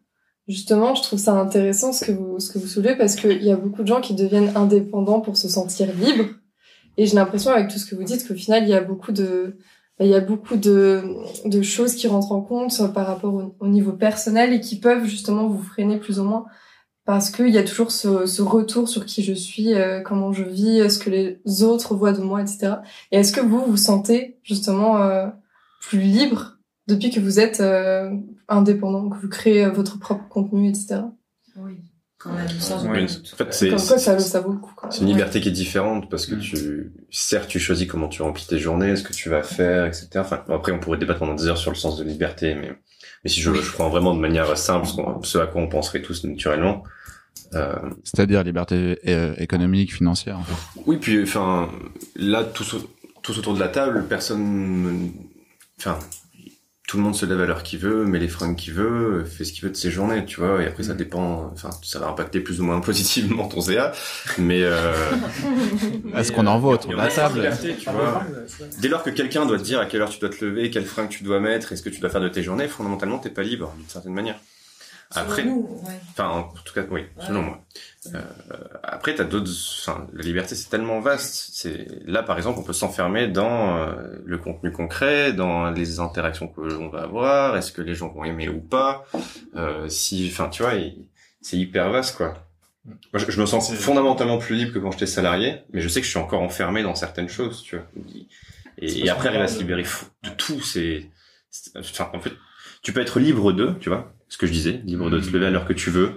[0.49, 3.51] Justement, je trouve ça intéressant ce que vous, ce que vous soulevez parce qu'il y
[3.51, 6.31] a beaucoup de gens qui deviennent indépendants pour se sentir libres.
[6.97, 9.13] Et j'ai l'impression avec tout ce que vous dites qu'au final, il y a beaucoup
[9.13, 9.57] de,
[10.01, 11.03] il y a beaucoup de,
[11.47, 15.05] de choses qui rentrent en compte par rapport au, au niveau personnel et qui peuvent
[15.05, 16.45] justement vous freiner plus ou moins
[17.05, 20.45] parce qu'il y a toujours ce, ce retour sur qui je suis, euh, comment je
[20.45, 22.75] vis, ce que les autres voient de moi, etc.
[23.11, 25.29] Et est-ce que vous vous sentez justement euh,
[25.81, 28.11] plus libre depuis que vous êtes euh,
[28.49, 31.03] indépendant, que vous créez euh, votre propre contenu, etc.
[31.57, 31.79] Oui,
[32.23, 32.47] quand même,
[32.91, 33.05] Oui.
[33.33, 34.73] En fait, c'est Comme quoi, ça, ça vaut le coup.
[34.77, 34.91] quoi.
[34.91, 38.47] c'est une liberté qui est différente parce que tu, certes, tu choisis comment tu remplis
[38.47, 40.09] tes journées, ce que tu vas faire, etc.
[40.17, 42.73] Enfin, après, on pourrait débattre pendant des heures sur le sens de liberté, mais,
[43.25, 44.87] mais si je, je prends vraiment de manière simple,
[45.23, 46.85] ce, à quoi on penserait tous naturellement,
[47.55, 50.39] euh, C'est-à-dire liberté euh, économique, financière.
[50.39, 50.81] En fait.
[50.87, 51.69] Oui, puis enfin
[52.17, 52.77] là tous
[53.23, 55.13] tous autour de la table, personne,
[55.79, 55.99] enfin
[56.89, 59.45] tout le monde se lève à l'heure qu'il veut, met les fringues qu'il veut, fait
[59.45, 60.63] ce qu'il veut de ses journées, tu vois.
[60.63, 63.93] Et après ça dépend, enfin ça va impacter plus ou moins positivement ton CA,
[64.39, 64.93] mais euh,
[66.17, 68.25] Est-ce qu'on en y en la a table liberté, tu vois.
[68.81, 70.85] Dès lors que quelqu'un doit te dire à quelle heure tu dois te lever, quelle
[70.85, 73.31] fringue tu dois mettre, et ce que tu dois faire de tes journées, fondamentalement t'es
[73.31, 74.39] pas libre d'une certaine manière.
[75.15, 75.95] Après, Selon nous, ouais.
[76.11, 77.61] Enfin, en tout cas, oui, selon moi.
[78.15, 78.21] Euh,
[78.83, 79.51] après, t'as d'autres.
[79.81, 81.51] Enfin, la liberté, c'est tellement vaste.
[81.55, 83.95] C'est là, par exemple, on peut s'enfermer dans euh,
[84.25, 87.57] le contenu concret, dans les interactions que l'on va avoir.
[87.57, 89.05] Est-ce que les gens vont aimer ou pas
[89.57, 91.07] euh, Si, enfin, tu vois, il-
[91.41, 92.35] c'est hyper vaste, quoi.
[92.85, 92.95] Moi,
[93.25, 96.05] je, je me sens fondamentalement plus libre que quand j'étais salarié, mais je sais que
[96.07, 97.87] je suis encore enfermé dans certaines choses, tu vois.
[98.79, 99.83] Et, et après, arriver à se libérer
[100.25, 101.07] de tout, c'est,
[101.79, 102.33] enfin, en fait,
[102.83, 105.47] tu peux être libre de, tu vois, ce que je disais, libre de te lever
[105.47, 106.13] à l'heure que tu veux,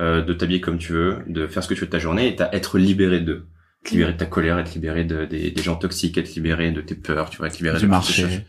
[0.00, 2.26] euh, de t'habiller comme tu veux, de faire ce que tu veux de ta journée,
[2.28, 3.46] et t'as être libéré de.
[3.84, 6.80] Être libéré de ta colère, être libéré de, des, des gens toxiques, être libéré de
[6.80, 8.22] tes peurs, tu vois, être libéré Du de marché.
[8.22, 8.44] toutes ces choses.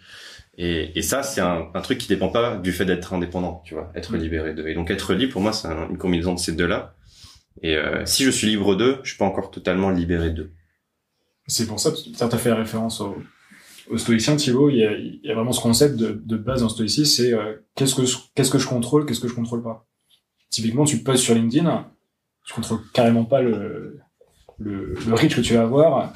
[0.58, 3.74] Et, et ça, c'est un, un truc qui dépend pas du fait d'être indépendant, tu
[3.76, 4.66] vois, être libéré de.
[4.68, 6.96] Et donc être libre, pour moi, c'est un- une combinaison de ces deux-là.
[7.62, 10.52] Et euh, si je suis libre d'eux, je suis pas encore totalement libéré d'eux.
[11.48, 13.18] C'est pour ça que tu as fait référence au,
[13.90, 14.70] au stoïcien, Thibaut.
[14.70, 18.02] Il y, a, vraiment ce concept de, base dans stoïcisme, c'est euh, qu'est-ce que
[18.36, 19.88] qu'est-ce que je contrôle, qu'est-ce que je contrôle pas?
[20.50, 21.88] Typiquement, tu postes sur LinkedIn,
[22.46, 24.00] tu contrôles carrément pas le,
[24.58, 26.14] le, le reach que tu vas avoir,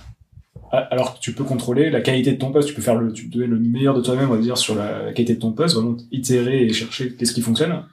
[0.72, 2.68] alors que tu peux contrôler la qualité de ton post.
[2.68, 4.76] Tu peux faire le, tu peux donner le meilleur de toi-même, on va dire, sur
[4.76, 7.84] la, qualité de ton post, vraiment itérer et chercher qu'est-ce qui fonctionne.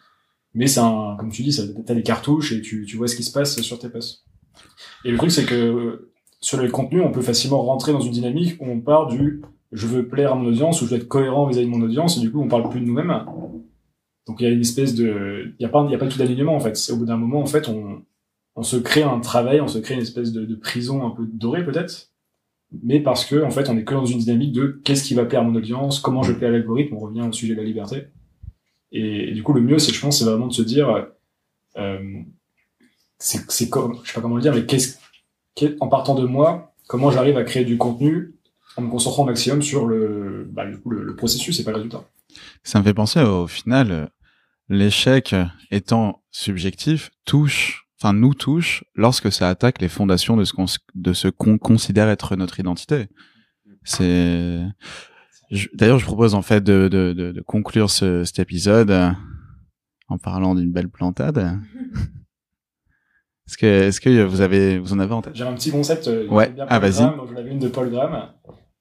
[0.55, 1.57] Mais c'est un, comme tu dis,
[1.87, 4.25] t'as des cartouches et tu, tu vois ce qui se passe sur tes posts.
[5.05, 6.11] Et le truc, c'est que euh,
[6.41, 9.43] sur le contenu, on peut facilement rentrer dans une dynamique où on part du
[9.73, 12.17] je veux plaire à mon audience ou je veux être cohérent vis-à-vis de mon audience
[12.17, 13.25] et du coup on parle plus de nous-mêmes.
[14.27, 16.07] Donc il y a une espèce de, il y a pas, il y a pas
[16.09, 16.77] tout d'alignement en fait.
[16.77, 18.03] C'est au bout d'un moment en fait on,
[18.57, 21.25] on se crée un travail, on se crée une espèce de, de prison un peu
[21.27, 22.11] dorée peut-être,
[22.83, 25.25] mais parce que en fait on est que dans une dynamique de qu'est-ce qui va
[25.25, 26.97] plaire à mon audience, comment je plais à l'algorithme.
[26.97, 28.07] On revient au sujet de la liberté.
[28.93, 31.07] Et, du coup le mieux c'est je pense c'est vraiment de se dire
[31.77, 32.21] euh,
[33.19, 34.99] c'est comme je sais pas comment le dire mais qu'est-ce
[35.55, 38.35] qu'est- en partant de moi comment j'arrive à créer du contenu
[38.77, 41.71] en me concentrant au maximum sur le bah, du coup, le, le processus et pas
[41.71, 42.05] le résultat
[42.63, 44.07] Ça me fait penser au final, euh,
[44.69, 45.35] l'échec
[45.71, 51.13] étant subjectif touche, enfin nous touche lorsque ça attaque les fondations de ce qu'on de
[51.13, 53.09] ce qu'on considère être notre identité.
[53.83, 54.61] C'est
[55.75, 59.11] d'ailleurs je propose en fait de, de, de, de conclure ce, cet épisode euh,
[60.09, 61.59] en parlant d'une belle plantade.
[63.49, 65.35] Est-ce que est-ce que vous avez vous en avez en tête?
[65.35, 66.51] J'ai un petit concept euh, Ouais.
[66.51, 66.93] bien Ah, vas-y.
[67.03, 68.29] J'en avais une de Paul Graham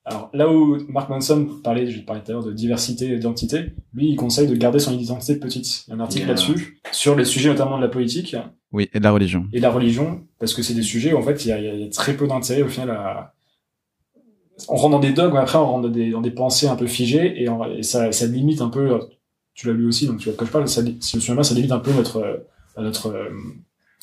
[0.10, 3.74] alors là où Mark Manson parlait je parlais tout à l'heure de diversité et d'identité
[3.94, 6.28] lui il conseille de garder son identité petite il y a un article Yeah.
[6.36, 8.36] là-dessus sur les sujets notamment de la politique
[8.72, 9.46] Oui, et de la religion.
[9.54, 11.82] et la religion, parce que c'est des sujets où en fait il y a, il
[11.82, 13.34] y très peu d'intérêt au final à.
[14.68, 16.86] On rentre dans des dogmes, après on rentre dans des, dans des pensées un peu
[16.88, 19.00] figées et, en- et ça, ça limite un peu.
[19.54, 20.68] Tu l'as lu aussi, donc tu vois de quoi je parle.
[20.68, 22.38] Ça, si je me souviens bien, ça limite un peu notre euh,
[22.78, 23.30] notre euh,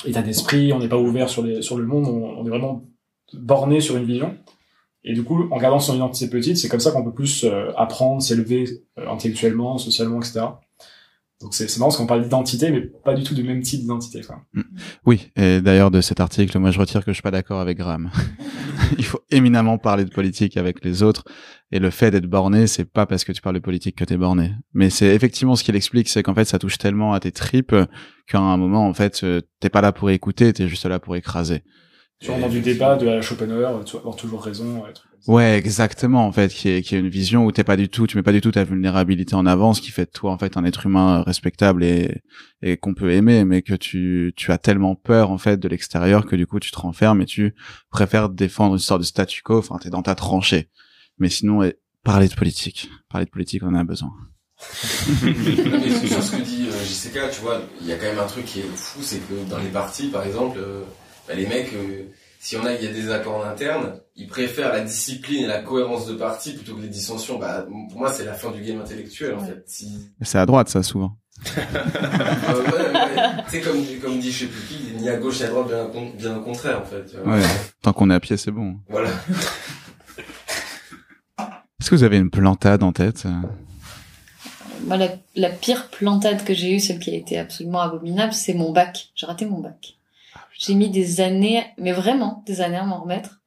[0.06, 0.72] état d'esprit.
[0.72, 2.06] On n'est pas ouvert sur les sur le monde.
[2.06, 2.84] On, on est vraiment
[3.34, 4.34] borné sur une vision.
[5.06, 7.70] Et du coup, en gardant son identité petite, c'est comme ça qu'on peut plus euh,
[7.76, 10.40] apprendre, s'élever euh, intellectuellement, socialement, etc.
[11.40, 14.22] Donc c'est marrant parce qu'on parle d'identité, mais pas du tout du même type d'identité.
[14.22, 14.42] quoi.
[15.04, 17.76] Oui, et d'ailleurs de cet article, moi je retire que je suis pas d'accord avec
[17.76, 18.10] Graham.
[18.98, 21.24] Il faut éminemment parler de politique avec les autres,
[21.72, 24.16] et le fait d'être borné, c'est pas parce que tu parles de politique que t'es
[24.16, 24.52] borné.
[24.72, 27.76] Mais c'est effectivement ce qu'il explique, c'est qu'en fait ça touche tellement à tes tripes
[28.26, 31.16] qu'à un moment en fait euh, t'es pas là pour écouter, t'es juste là pour
[31.16, 31.62] écraser.
[32.18, 34.86] Tu rentres dans du débat de la Schopenhauer, tu vas avoir toujours raison.
[34.88, 35.30] et trucs comme ça.
[35.30, 36.26] Ouais, exactement.
[36.26, 38.22] En fait, qui est, qui est une vision où t'es pas du tout, tu mets
[38.22, 40.64] pas du tout ta vulnérabilité en avant, ce qui fait de toi en fait un
[40.64, 42.22] être humain respectable et,
[42.62, 46.24] et qu'on peut aimer, mais que tu, tu as tellement peur en fait de l'extérieur
[46.24, 47.54] que du coup tu te renfermes et tu
[47.90, 49.58] préfères défendre une sorte de statu quo.
[49.58, 50.70] Enfin, t'es dans ta tranchée.
[51.18, 54.10] Mais sinon, eh, parler de politique, parler de politique, on en a besoin.
[55.22, 58.26] Mais sur ce que dit euh, JCK, tu vois, il y a quand même un
[58.26, 60.82] truc qui est fou, c'est que dans les partis, par exemple, euh,
[61.26, 62.04] bah, les mecs, euh,
[62.38, 65.46] si on a, il y a des accords en interne, ils préfèrent la discipline et
[65.46, 67.38] la cohérence de parti plutôt que les dissensions.
[67.38, 69.64] Bah, pour moi, c'est la fin du game intellectuel, en fait.
[69.66, 70.10] Si...
[70.22, 71.16] C'est à droite, ça, souvent.
[72.48, 73.42] Euh, ouais, ouais.
[73.44, 75.66] Tu sais, comme, comme dit je sais plus qui, ni à gauche ni à droite,
[75.68, 75.84] bien,
[76.16, 77.14] bien au contraire, en fait.
[77.26, 77.42] Ouais.
[77.82, 78.76] Tant qu'on est à pied, c'est bon.
[78.88, 79.10] Voilà.
[81.38, 83.26] Est-ce que vous avez une plantade en tête
[84.86, 88.54] Moi, la, la pire plantade que j'ai eue, celle qui a été absolument abominable, c'est
[88.54, 89.10] mon bac.
[89.14, 89.95] J'ai raté mon bac.
[90.58, 93.40] J'ai mis des années, mais vraiment des années à m'en remettre.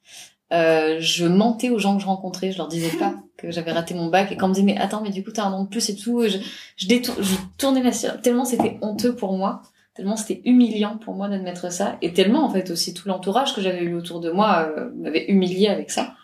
[0.52, 3.94] Euh, je mentais aux gens que je rencontrais, je leur disais pas que j'avais raté
[3.94, 5.64] mon bac et quand on me disait mais attends mais du coup t'as un an
[5.64, 6.40] de plus et tout, je,
[6.76, 9.62] je, détour, je tournais la cire tellement c'était honteux pour moi,
[9.94, 13.62] tellement c'était humiliant pour moi d'admettre ça et tellement en fait aussi tout l'entourage que
[13.62, 16.16] j'avais eu autour de moi euh, m'avait humilié avec ça.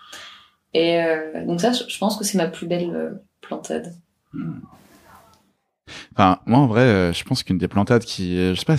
[0.74, 3.94] Et euh, donc ça je pense que c'est ma plus belle plantade.
[6.14, 8.78] Enfin, moi, en vrai, je pense qu'une des plantades qui, je sais pas,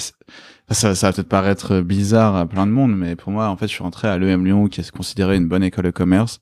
[0.70, 3.68] ça, ça va peut-être paraître bizarre à plein de monde, mais pour moi, en fait,
[3.68, 6.40] je suis rentré à l'EM Lyon, qui est considéré une bonne école de commerce.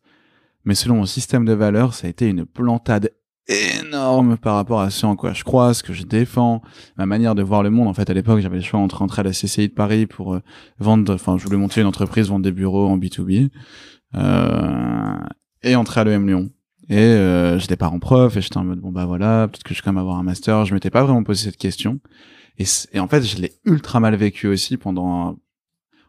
[0.64, 3.10] Mais selon mon système de valeurs, ça a été une plantade
[3.46, 6.62] énorme par rapport à ce en quoi je crois, ce que je défends,
[6.96, 7.88] ma manière de voir le monde.
[7.88, 10.34] En fait, à l'époque, j'avais le choix entre rentrer à la CCI de Paris pour
[10.34, 10.40] euh,
[10.78, 13.50] vendre, enfin, je voulais monter une entreprise, vendre des bureaux en B2B,
[14.14, 15.16] euh,
[15.62, 16.50] et entrer à l'EM Lyon.
[16.88, 19.80] Et euh, j'étais parent prof et j'étais en mode bon bah voilà peut-être que je
[19.80, 20.64] vais quand même avoir un master.
[20.66, 22.00] Je m'étais pas vraiment posé cette question.
[22.58, 25.38] Et, en fait je l'ai ultra mal vécu aussi pendant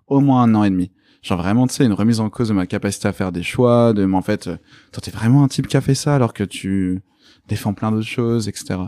[0.08, 0.92] au moins un an et demi.
[1.26, 3.94] Genre vraiment, tu sais, une remise en cause de ma capacité à faire des choix,
[3.94, 4.58] de, mais en fait, euh,
[4.92, 7.02] toi, t'es vraiment un type qui a fait ça alors que tu
[7.48, 8.80] défends plein d'autres choses, etc.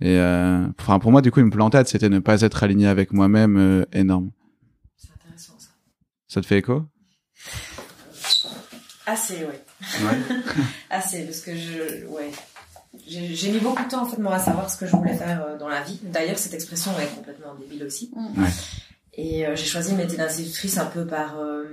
[0.00, 3.12] Et euh, enfin, pour moi, du coup, une plantade, c'était ne pas être aligné avec
[3.12, 4.32] moi-même euh, énorme.
[4.96, 5.68] C'est intéressant ça.
[6.26, 6.82] Ça te fait écho?
[9.06, 9.62] Assez, ouais.
[10.90, 12.32] Assez, parce que je, ouais.
[13.06, 15.44] J'ai mis beaucoup de temps en fait moi à savoir ce que je voulais faire
[15.44, 15.98] euh, dans la vie.
[16.02, 18.10] D'ailleurs, cette expression est complètement débile aussi.
[18.14, 18.48] Ouais.
[19.14, 21.64] Et euh, j'ai choisi mes métier d'institutrice un peu par euh,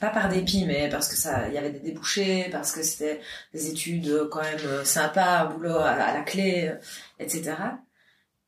[0.00, 3.20] pas par dépit, mais parce que ça, il y avait des débouchés, parce que c'était
[3.52, 6.72] des études quand même sympas, un boulot à, la- à la clé,
[7.20, 7.52] etc.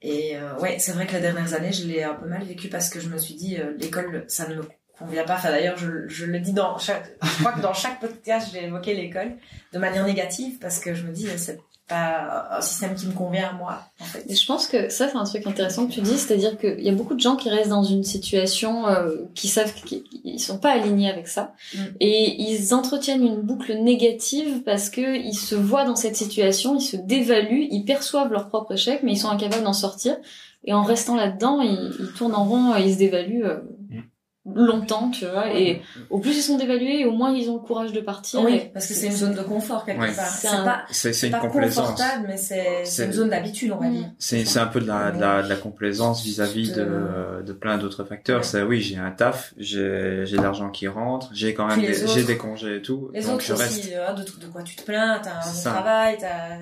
[0.03, 2.69] Et euh, ouais, c'est vrai que les dernières années, je l'ai un peu mal vécu
[2.69, 4.63] parce que je me suis dit euh, l'école, ça ne me
[4.99, 5.35] convient pas.
[5.35, 8.65] Enfin d'ailleurs, je, je le dis dans chaque, je crois que dans chaque podcast, j'ai
[8.65, 9.33] évoqué l'école
[9.73, 11.61] de manière négative parce que je me dis c'est
[11.91, 14.25] pas un système qui me convient à moi en fait.
[14.29, 16.89] Et je pense que ça, c'est un truc intéressant que tu dis, c'est-à-dire qu'il y
[16.89, 20.71] a beaucoup de gens qui restent dans une situation euh, qui savent qu'ils sont pas
[20.71, 21.79] alignés avec ça, Mm.
[22.01, 26.81] et ils entretiennent une boucle négative parce que ils se voient dans cette situation, ils
[26.83, 30.17] se dévaluent, ils perçoivent leur propre échec, mais ils sont incapables d'en sortir,
[30.65, 33.59] et en restant là-dedans, ils, ils tournent en rond, et ils se dévaluent euh,
[34.47, 37.93] longtemps, tu vois, et au plus ils sont dévalués, au moins ils ont le courage
[37.93, 38.41] de partir.
[38.41, 40.13] Oui, parce que c'est une zone de confort quelque Ouais.
[40.15, 40.27] part.
[40.27, 41.91] C'est C'est un- pas, C'est c'est une pas complaisance.
[41.91, 44.07] confortable, mais c'est c'est C'est- une zone d'habitude, on va dire.
[44.19, 47.77] C'est c'est un peu de la de la, de la complaisance vis-à-vis de de plein
[47.79, 48.39] d'autres facteurs.
[48.39, 48.45] Ouais.
[48.45, 52.03] C'est oui, j'ai un taf, j'ai j'ai de l'argent qui rentre, j'ai quand même des,
[52.03, 53.79] autres- j'ai des congés et tout, Les donc autres je reste.
[53.79, 55.71] aussi, euh, de, de quoi tu te plains, t'as un C'est bon ça.
[55.73, 56.57] travail, t'as...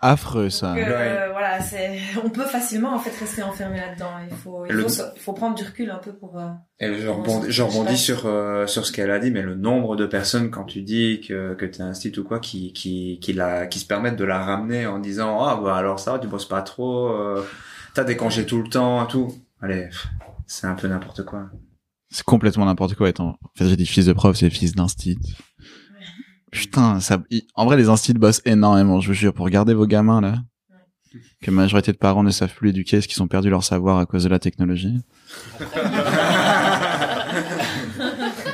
[0.00, 0.68] Affreux, ça.
[0.68, 1.32] Donc, euh, Ouais.
[1.32, 4.10] voilà, c'est, on peut facilement en fait rester enfermé là-dedans.
[4.30, 6.38] Il faut, il faut, se- il faut prendre du recul un peu pour.
[6.80, 9.94] Et je rebondis, je rebondis sur euh, sur ce qu'elle a dit, mais le nombre
[9.94, 13.32] de personnes quand tu dis que que t'es un site ou quoi qui qui qui
[13.32, 16.26] la qui se permettent de la ramener en disant ah bah alors ça va, tu
[16.26, 17.44] bosses pas trop, euh,
[17.94, 19.32] t'as des congés tout le temps, tout.
[19.60, 19.88] Allez,
[20.46, 21.48] c'est un peu n'importe quoi.
[22.10, 23.08] C'est complètement n'importe quoi.
[23.08, 25.18] Attends, en fait, j'ai dit fils de prof, c'est fils d'instit.
[26.52, 27.20] Putain, ça,
[27.56, 30.36] en vrai, les instits bossent énormément, je vous jure, pour garder vos gamins, là.
[31.42, 33.98] Que la majorité de parents ne savent plus éduquer, parce qu'ils ont perdu leur savoir
[33.98, 35.00] à cause de la technologie.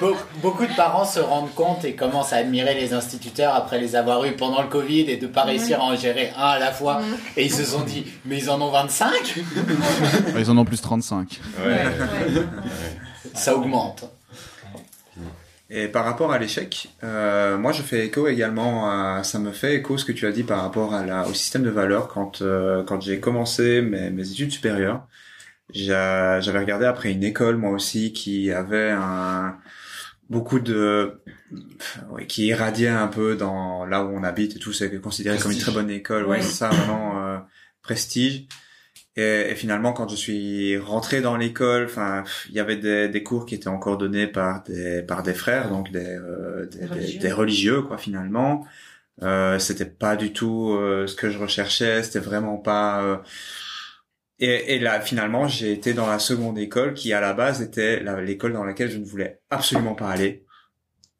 [0.01, 3.95] Be- beaucoup de parents se rendent compte et commencent à admirer les instituteurs après les
[3.97, 6.73] avoir eus pendant le Covid et de pas réussir à en gérer un à la
[6.73, 7.01] fois.
[7.37, 9.11] Et ils se sont dit, mais ils en ont 25
[10.39, 11.41] Ils en ont plus 35.
[13.35, 14.05] Ça augmente.
[15.73, 19.77] Et par rapport à l'échec, euh, moi je fais écho également à, ça me fait
[19.77, 22.43] écho ce que tu as dit par rapport à la, au système de valeurs quand
[22.43, 25.03] euh, quand j'ai commencé mes, mes études supérieures.
[25.73, 29.55] J'a- J'avais regardé après une école moi aussi qui avait un
[30.31, 31.21] beaucoup de
[32.11, 35.53] ouais, qui irradiait un peu dans là où on habite et tout, c'est considéré comme
[35.53, 36.25] une très bonne école.
[36.27, 36.43] Ouais, Ouais.
[36.43, 37.39] c'est ça vraiment euh,
[37.83, 38.47] prestige.
[39.17, 43.23] Et, et finalement, quand je suis rentré dans l'école, enfin, il y avait des, des
[43.25, 47.21] cours qui étaient encore donnés par des par des frères, donc des euh, des, religieux.
[47.21, 47.99] des religieux, quoi.
[47.99, 48.67] Finalement,
[49.23, 52.03] euh, c'était pas du tout euh, ce que je recherchais.
[52.05, 53.23] C'était vraiment pas.
[54.43, 57.63] Euh, et, et là, finalement, j'ai été dans la seconde école qui, à la base,
[57.63, 60.45] était l'école dans laquelle je ne voulais absolument pas aller.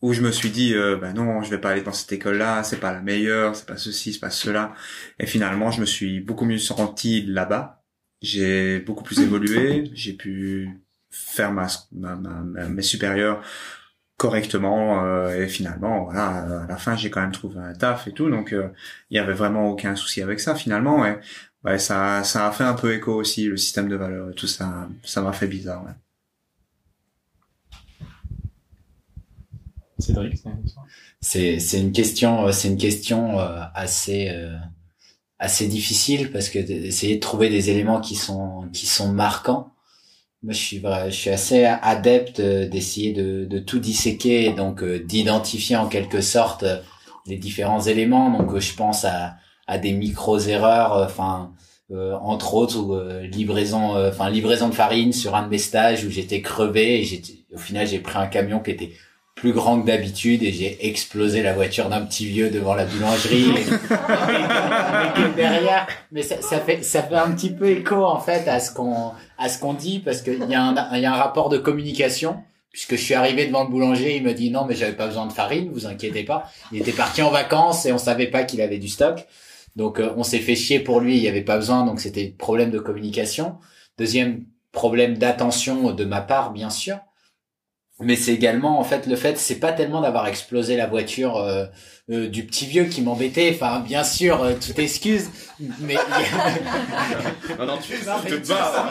[0.03, 2.63] Où je me suis dit, euh, bah non, je vais pas aller dans cette école-là,
[2.65, 4.75] c'est pas la meilleure, c'est pas ceci, c'est pas cela.
[5.19, 7.83] Et finalement, je me suis beaucoup mieux senti là-bas.
[8.23, 13.43] J'ai beaucoup plus évolué, j'ai pu faire ma, ma, mes supérieurs
[14.21, 18.13] correctement euh, et finalement voilà à la fin j'ai quand même trouvé un taf et
[18.13, 18.69] tout donc euh,
[19.09, 21.07] il y avait vraiment aucun souci avec ça finalement
[21.65, 24.47] ouais ça ça a fait un peu écho aussi le système de valeurs et tout
[24.47, 25.93] ça ça m'a fait bizarre ouais.
[30.01, 30.51] Cédric, c'est.
[31.21, 34.57] C'est c'est une question euh, c'est une question euh, assez euh,
[35.39, 39.73] assez difficile parce que d'essayer de trouver des éléments qui sont qui sont marquants.
[40.43, 45.77] Moi, je suis je suis assez adepte d'essayer de de tout disséquer donc euh, d'identifier
[45.77, 46.65] en quelque sorte
[47.27, 48.31] les différents éléments.
[48.31, 49.37] Donc, je pense à
[49.71, 51.53] à des micros erreurs, enfin.
[51.93, 55.59] euh, entre autres, ou, euh, livraison, euh, enfin livraison de farine sur un de mes
[55.59, 58.91] stages où j'étais crevé et j'étais, au final j'ai pris un camion qui était
[59.35, 63.47] plus grand que d'habitude et j'ai explosé la voiture d'un petit vieux devant la boulangerie.
[63.51, 63.65] Et-
[65.19, 68.61] mais derrière, mais ça, ça fait ça fait un petit peu écho en fait à
[68.61, 71.17] ce qu'on à ce qu'on dit parce qu'il y a un il y a un
[71.17, 72.37] rapport de communication
[72.71, 75.27] puisque je suis arrivé devant le boulanger, il me dit non mais j'avais pas besoin
[75.27, 76.49] de farine, vous inquiétez pas.
[76.73, 79.27] Il était parti en vacances et on savait pas qu'il avait du stock.
[79.77, 82.29] Donc euh, on s'est fait chier pour lui, il y avait pas besoin donc c'était
[82.39, 83.59] problème de communication.
[83.99, 86.99] Deuxième problème d'attention de ma part bien sûr.
[88.01, 91.67] Mais c'est également en fait le fait c'est pas tellement d'avoir explosé la voiture euh,
[92.11, 93.53] euh, du petit vieux qui m'embêtait.
[93.55, 95.29] Enfin bien sûr euh, toute excuse
[95.81, 95.95] mais
[97.59, 98.91] non non tu, Non, te bats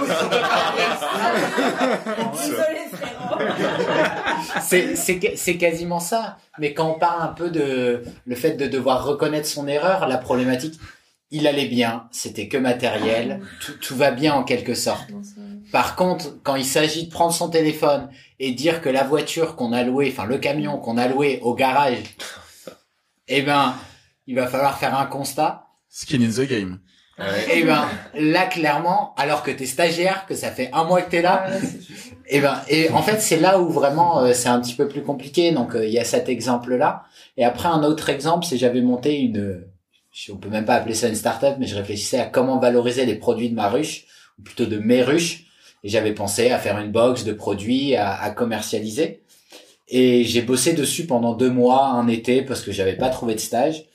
[4.62, 6.38] c'est c'est c'est quasiment ça.
[6.60, 10.18] Mais quand on parle un peu de le fait de devoir reconnaître son erreur la
[10.18, 10.80] problématique
[11.32, 15.07] il allait bien c'était que matériel tout, tout va bien en quelque sorte
[15.71, 18.09] Par contre, quand il s'agit de prendre son téléphone
[18.39, 21.53] et dire que la voiture qu'on a louée, enfin le camion qu'on a loué au
[21.53, 21.97] garage,
[23.27, 23.75] eh ben,
[24.27, 25.67] il va falloir faire un constat.
[25.89, 26.80] Skin in the game.
[27.51, 31.21] Eh ben, là clairement, alors que t'es stagiaire, que ça fait un mois que t'es
[31.21, 31.57] là, Ah,
[32.30, 35.03] et ben, et en fait, c'est là où vraiment euh, c'est un petit peu plus
[35.03, 35.51] compliqué.
[35.51, 37.03] Donc, euh, il y a cet exemple-là.
[37.38, 39.63] Et après, un autre exemple, c'est j'avais monté une,
[40.32, 43.16] on peut même pas appeler ça une start-up, mais je réfléchissais à comment valoriser les
[43.16, 44.05] produits de ma ruche,
[44.38, 45.45] ou plutôt de mes ruches.
[45.84, 49.22] Et j'avais pensé à faire une box de produits à, à commercialiser.
[49.88, 53.39] Et j'ai bossé dessus pendant deux mois, un été, parce que j'avais pas trouvé de
[53.39, 53.86] stage.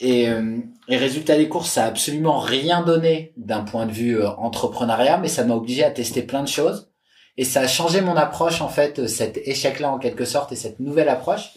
[0.00, 4.20] Et, euh, et résultat des courses, ça a absolument rien donné d'un point de vue
[4.20, 6.88] euh, entrepreneuriat, mais ça m'a obligé à tester plein de choses.
[7.36, 10.80] Et ça a changé mon approche, en fait, cet échec-là, en quelque sorte, et cette
[10.80, 11.50] nouvelle approche,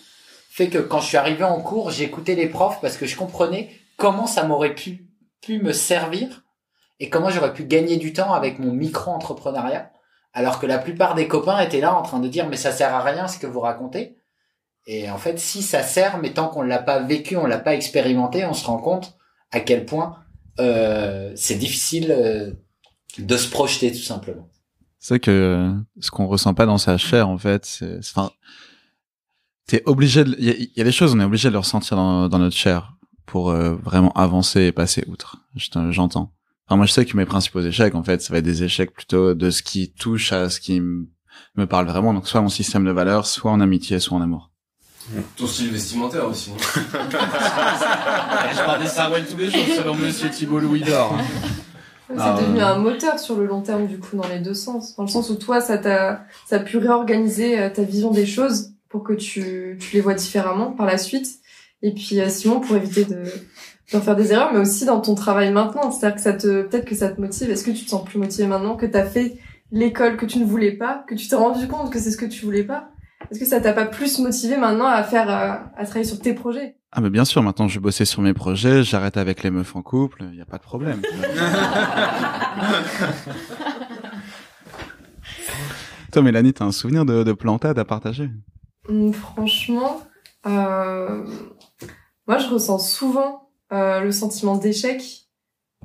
[0.50, 3.70] fait que quand je suis arrivé en cours, j'écoutais les profs parce que je comprenais
[4.02, 5.08] comment ça m'aurait pu,
[5.47, 6.43] me servir
[6.99, 9.91] et comment j'aurais pu gagner du temps avec mon micro-entrepreneuriat.
[10.34, 12.95] Alors que la plupart des copains étaient là en train de dire, mais ça sert
[12.95, 14.18] à rien ce que vous racontez.
[14.88, 17.76] Et en fait, si ça sert, mais tant qu'on l'a pas vécu, on l'a pas
[17.76, 19.18] expérimenté, on se rend compte
[19.52, 20.18] à quel point
[20.60, 22.54] euh, c'est difficile euh,
[23.20, 24.49] de se projeter tout simplement.
[24.97, 27.99] C'est que euh, ce qu'on ressent pas dans sa chair, en fait, c'est,
[29.72, 29.80] il
[30.76, 32.95] y, a- des choses, on est obligé de le ressentir dans notre chair
[33.32, 35.38] pour euh, vraiment avancer et passer outre.
[35.55, 36.34] Je t'en- J'entends.
[36.67, 38.91] Enfin, moi, je sais que mes principaux échecs, en fait, ça va être des échecs
[38.93, 42.13] plutôt de ce qui touche à ce qui me parle vraiment.
[42.13, 44.51] Donc, soit mon système de valeurs, soit en amitié, soit en amour.
[45.38, 46.51] Ton style vestimentaire aussi.
[48.51, 51.15] Je parle des sarouels tous les jours selon Monsieur Thibault Louis d'Or.
[52.09, 52.61] C'est Ah, devenu ouais.
[52.63, 54.95] un moteur sur le long terme, du coup, dans les deux sens.
[54.97, 58.25] Dans le sens où toi, ça t'a, ça a pu réorganiser euh, ta vision des
[58.25, 61.27] choses pour que tu, tu les vois différemment par la suite.
[61.84, 63.23] Et puis, euh, Simon, pour éviter de,
[63.91, 65.91] d'en faire des erreurs, mais aussi dans ton travail maintenant.
[65.91, 67.49] C'est-à-dire que ça te, peut-être que ça te motive.
[67.49, 69.38] Est-ce que tu te sens plus motivé maintenant que t'as fait
[69.71, 72.25] l'école que tu ne voulais pas, que tu t'es rendu compte que c'est ce que
[72.25, 72.89] tu voulais pas?
[73.29, 76.34] Est-ce que ça t'a pas plus motivé maintenant à faire, euh, à travailler sur tes
[76.34, 76.75] projets?
[76.91, 79.75] Ah, mais bien sûr, maintenant, je vais bosser sur mes projets, j'arrête avec les meufs
[79.75, 81.01] en couple, il y a pas de problème.
[86.11, 88.29] Toi, Mélanie, t'as un souvenir de, de plantade à partager?
[88.89, 90.01] Hum, Franchement,
[90.45, 91.23] euh,
[92.28, 95.28] moi je ressens souvent euh, le sentiment d'échec,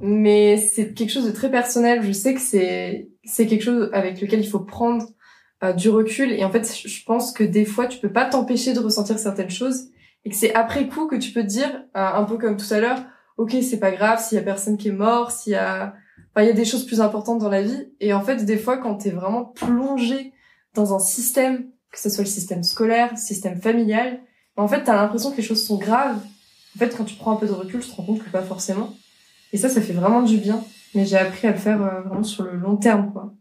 [0.00, 2.02] mais c'est quelque chose de très personnel.
[2.02, 5.06] Je sais que c'est c'est quelque chose avec lequel il faut prendre
[5.64, 8.72] euh, du recul et en fait je pense que des fois tu peux pas t'empêcher
[8.72, 9.88] de ressentir certaines choses
[10.24, 12.72] et que c'est après coup que tu peux te dire euh, un peu comme tout
[12.72, 13.02] à l'heure,
[13.38, 15.94] ok c'est pas grave s'il y a personne qui est mort, s'il y a
[16.30, 18.58] enfin il y a des choses plus importantes dans la vie et en fait des
[18.58, 20.32] fois quand t'es vraiment plongé
[20.74, 24.20] dans un système que ce soit le système scolaire, le système familial.
[24.56, 26.18] En fait, t'as l'impression que les choses sont graves.
[26.74, 28.42] En fait, quand tu prends un peu de recul, tu te rends compte que pas
[28.42, 28.96] forcément.
[29.52, 30.62] Et ça, ça fait vraiment du bien.
[30.94, 33.32] Mais j'ai appris à le faire euh, vraiment sur le long terme, quoi.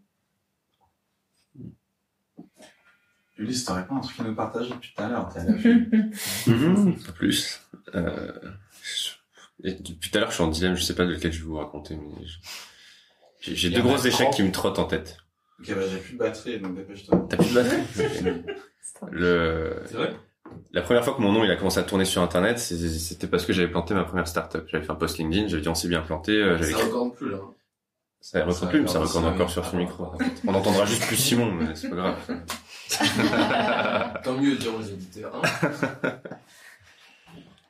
[3.38, 5.30] Ulysse, t'aurais pas un truc à nous partager depuis tout à l'heure.
[6.48, 7.62] Mhm, pas plus.
[7.96, 8.32] Euh,
[9.64, 11.46] et depuis tout à l'heure, je suis en dilemme, je sais pas lequel je vais
[11.46, 15.18] vous raconter, mais je- j'ai deux gros échecs qui me trottent en tête.
[15.60, 17.28] Ok, bah j'ai plus de batterie, donc dépêche-toi.
[17.30, 18.44] T'as plus de batterie
[19.12, 19.82] Le...
[19.88, 20.16] C'est vrai?
[20.74, 23.46] La première fois que mon nom il a commencé à tourner sur internet, c'était parce
[23.46, 24.64] que j'avais planté ma première startup.
[24.68, 27.16] J'avais fait un post LinkedIn, j'avais dit on s'est bien planté, euh, j'avais Ça recorde
[27.16, 27.38] plus là.
[28.22, 29.84] Ça recorde plus, mais ça recorde, encore sur ce recorde.
[29.84, 30.12] micro.
[30.48, 32.18] On entendra juste plus Simon, mais c'est pas grave.
[34.24, 35.42] Tant mieux diront les auditeurs.
[35.44, 36.10] Hein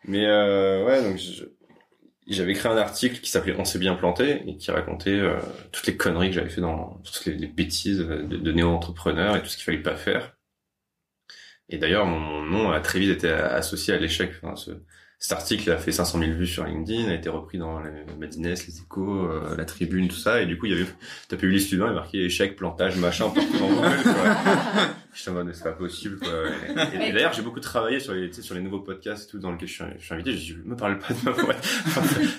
[0.07, 1.45] Mais euh, ouais, donc je-
[2.27, 5.39] j'avais écrit un article qui s'appelait On s'est bien planté et qui racontait euh,
[5.71, 9.41] toutes les conneries que j'avais fait dans toutes les, les bêtises de, de néo-entrepreneur et
[9.41, 10.34] tout ce qu'il fallait pas faire.
[11.69, 14.31] Et d'ailleurs, mon, mon nom a très vite été associé à l'échec.
[14.43, 14.71] Enfin, ce,
[15.17, 17.89] cet article a fait 500 000 vues sur LinkedIn, a été repris dans les
[18.19, 20.41] Madines, les Échos, euh, la Tribune, tout ça.
[20.41, 20.85] Et du coup, il y avait
[21.27, 23.89] tapé Ulysse Student et marqué échec, plantage, machin partout dans Google.
[25.15, 26.19] J'étais en mode, c'est pas possible.
[26.19, 26.29] Quoi.
[26.67, 29.51] Et, et- et d'ailleurs, j'ai beaucoup travaillé sur les, sur les nouveaux podcasts tout dans
[29.51, 30.33] lesquels je suis, je suis invité.
[30.33, 31.67] Je dis, me parle pas de ma boîte.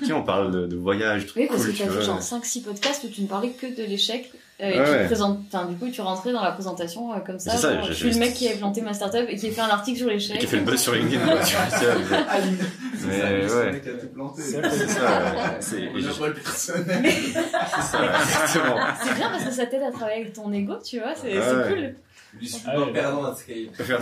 [0.04, 2.02] Tiens, on parle de, de voyage, trucs Oui, parce cool, que tu tu as fait
[2.02, 4.30] genre 5-6 podcasts où tu ne parlais que de l'échec.
[4.58, 5.04] Euh, et Ouais, tu ouais.
[5.06, 7.50] présentes, enfin, du coup, tu rentrais dans la présentation euh, comme ça.
[7.50, 9.50] C'est ça, genre, je suis le mec qui a planté ma startup et qui a
[9.52, 10.38] fait un article sur l'échec.
[10.38, 11.22] Qui a fait le buzz sur LinkedIn.
[11.26, 13.72] quoi, tu vois, ça, mais- Mais ouais.
[13.72, 14.42] mec a tout planté.
[14.42, 15.56] C'est ça, ouais.
[15.60, 17.04] C'est- le personnel.
[17.04, 18.76] c'est ça, exactement.
[19.04, 21.42] C'est bien parce que ça t'aide à travailler avec ton ego, tu vois, c'est Ouais.
[21.44, 21.94] c'est cool.
[22.40, 23.70] Je suis Ah pas perdant à Sky.
[23.76, 23.98] C'est ça.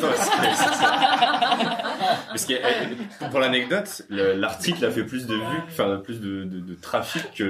[2.29, 6.45] Parce que euh, pour l'anecdote, le- l'article a fait plus de vues, enfin plus de,
[6.45, 7.45] de, de trafic que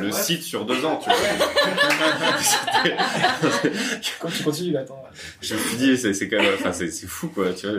[0.00, 1.18] le site sur deux ans, tu vois.
[4.20, 5.02] Quand tu continues, attends.
[5.40, 7.78] je me suis dit, c'est c'est quand même, enfin c'est fou quoi, tu vois.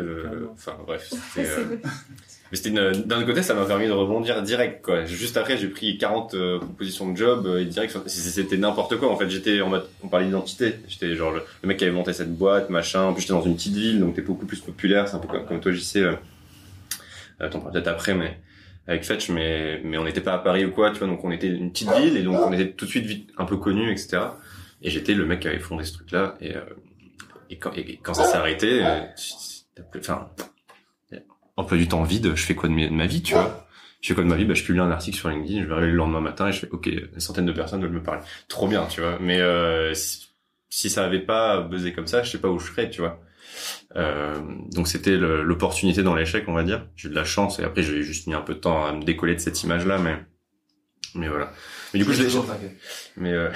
[0.54, 1.49] Enfin bref, c'était.
[2.54, 5.06] Mais c'était d'un côté, ça m'a permis de rebondir direct, quoi.
[5.06, 9.12] Juste après, j'ai pris 40 euh, propositions de job euh, et direct, c'était n'importe quoi.
[9.12, 10.76] En fait, j'étais en mode, on parlait d'identité.
[10.88, 13.06] J'étais genre le, le mec qui avait monté cette boîte, machin.
[13.06, 15.08] En plus, j'étais dans une petite ville, donc t'es beaucoup plus populaire.
[15.08, 16.04] C'est un peu comme, comme toi, j'y sais.
[16.04, 18.38] Euh, t'en peut-être après, mais
[18.86, 21.08] avec Fetch, mais mais on n'était pas à Paris ou quoi, tu vois.
[21.08, 23.45] Donc on était une petite ville et donc on était tout de suite vite un
[23.45, 24.20] peu connu, etc.
[24.84, 26.62] Et j'étais le mec qui avait fondé ce truc-là et euh,
[27.49, 28.99] et quand et quand ça s'est arrêté, euh,
[29.97, 30.30] enfin
[31.58, 33.68] emploi du temps vide, je fais quoi de, ma vie, tu vois?
[34.01, 34.45] Je fais quoi de ma vie?
[34.45, 36.60] Bah, je publie un article sur LinkedIn, je vais arriver le lendemain matin et je
[36.60, 38.22] fais, ok, des centaines de personnes veulent me parler.
[38.47, 39.18] Trop bien, tu vois.
[39.20, 40.28] Mais euh, si,
[40.70, 43.22] si ça avait pas buzzé comme ça, je sais pas où je serais, tu vois.
[43.95, 44.39] Euh,
[44.72, 46.88] donc c'était l'opportunité dans l'échec, on va dire.
[46.95, 48.91] J'ai eu de la chance et après j'ai juste mis un peu de temps à
[48.93, 50.18] me décoller de cette image-là, mais
[51.16, 51.51] mais voilà.
[51.93, 52.30] Mais du coup, je l'ai.
[53.18, 53.49] Mais euh,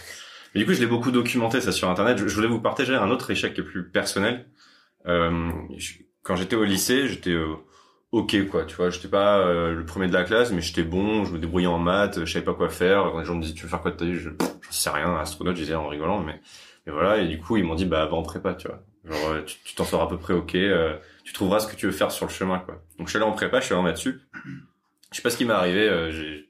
[0.54, 2.18] mais du coup, je l'ai beaucoup documenté ça sur internet.
[2.18, 4.46] Je, je voulais vous partager un autre échec qui est plus personnel.
[5.06, 7.54] Euh, je- quand j'étais au lycée, j'étais euh,
[8.12, 11.24] ok quoi, tu vois, j'étais pas euh, le premier de la classe, mais j'étais bon,
[11.24, 13.10] je me débrouillais en maths, je savais pas quoi faire.
[13.12, 14.90] Quand les gens me disaient tu veux faire quoi de ta vie, je j'en sais
[14.90, 16.40] rien, astronaute, je disais en rigolant, mais
[16.86, 17.18] mais voilà.
[17.18, 18.82] Et du coup, ils m'ont dit bah va en prépa, tu vois.
[19.04, 21.86] Genre euh, tu t'en sors à peu près ok, euh, tu trouveras ce que tu
[21.86, 22.82] veux faire sur le chemin quoi.
[22.98, 24.20] Donc je suis allé en prépa, je suis allé en maths sup.
[25.10, 26.48] Je sais pas ce qui m'est arrivé, euh, j'ai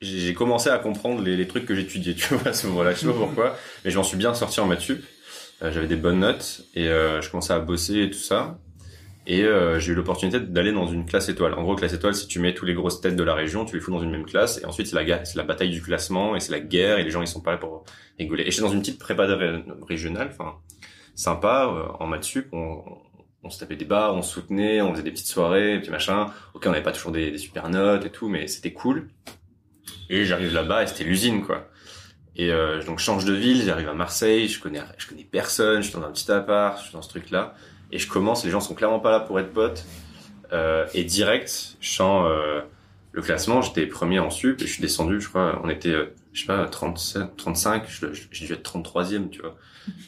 [0.00, 2.92] j'ai- commencé à comprendre les, trucs que j'étudiais, tu vois, à ce moment-là.
[2.92, 5.02] Je sais pas pourquoi, mais je m'en suis bien sorti en maths sup.
[5.62, 8.58] Euh, J'avais des bonnes notes et euh, je commençais à bosser et tout ça.
[9.28, 11.54] Et euh, j'ai eu l'opportunité d'aller dans une classe étoile.
[11.54, 13.74] En gros, classe étoile, si tu mets tous les grosses têtes de la région, tu
[13.74, 14.60] les fous dans une même classe.
[14.62, 17.10] Et ensuite, c'est la, c'est la bataille du classement et c'est la guerre et les
[17.10, 17.84] gens, ils sont pas là pour
[18.20, 18.44] rigoler.
[18.46, 20.54] Et j'étais dans une petite prépa ré- régionale, enfin,
[21.16, 22.46] sympa, euh, en maths sup.
[22.52, 22.84] On,
[23.42, 26.26] on se tapait des bars, on soutenait, on faisait des petites soirées, petits machins.
[26.54, 29.08] Ok, on n'avait pas toujours des, des super notes et tout, mais c'était cool.
[30.08, 31.68] Et j'arrive là-bas et c'était l'usine, quoi.
[32.36, 35.82] Et euh, donc je change de ville, j'arrive à Marseille, je connais je connais personne,
[35.82, 37.54] je suis dans un petit appart, je suis dans ce truc-là,
[37.92, 39.84] et je commence, les gens sont clairement pas là pour être potes.
[40.52, 42.60] Euh, et direct, je sens euh,
[43.12, 46.14] le classement, j'étais premier en sup et je suis descendu, je crois, on était, euh,
[46.32, 49.56] je sais pas, 37, 35, je- je- j'ai dû être 33e, tu vois.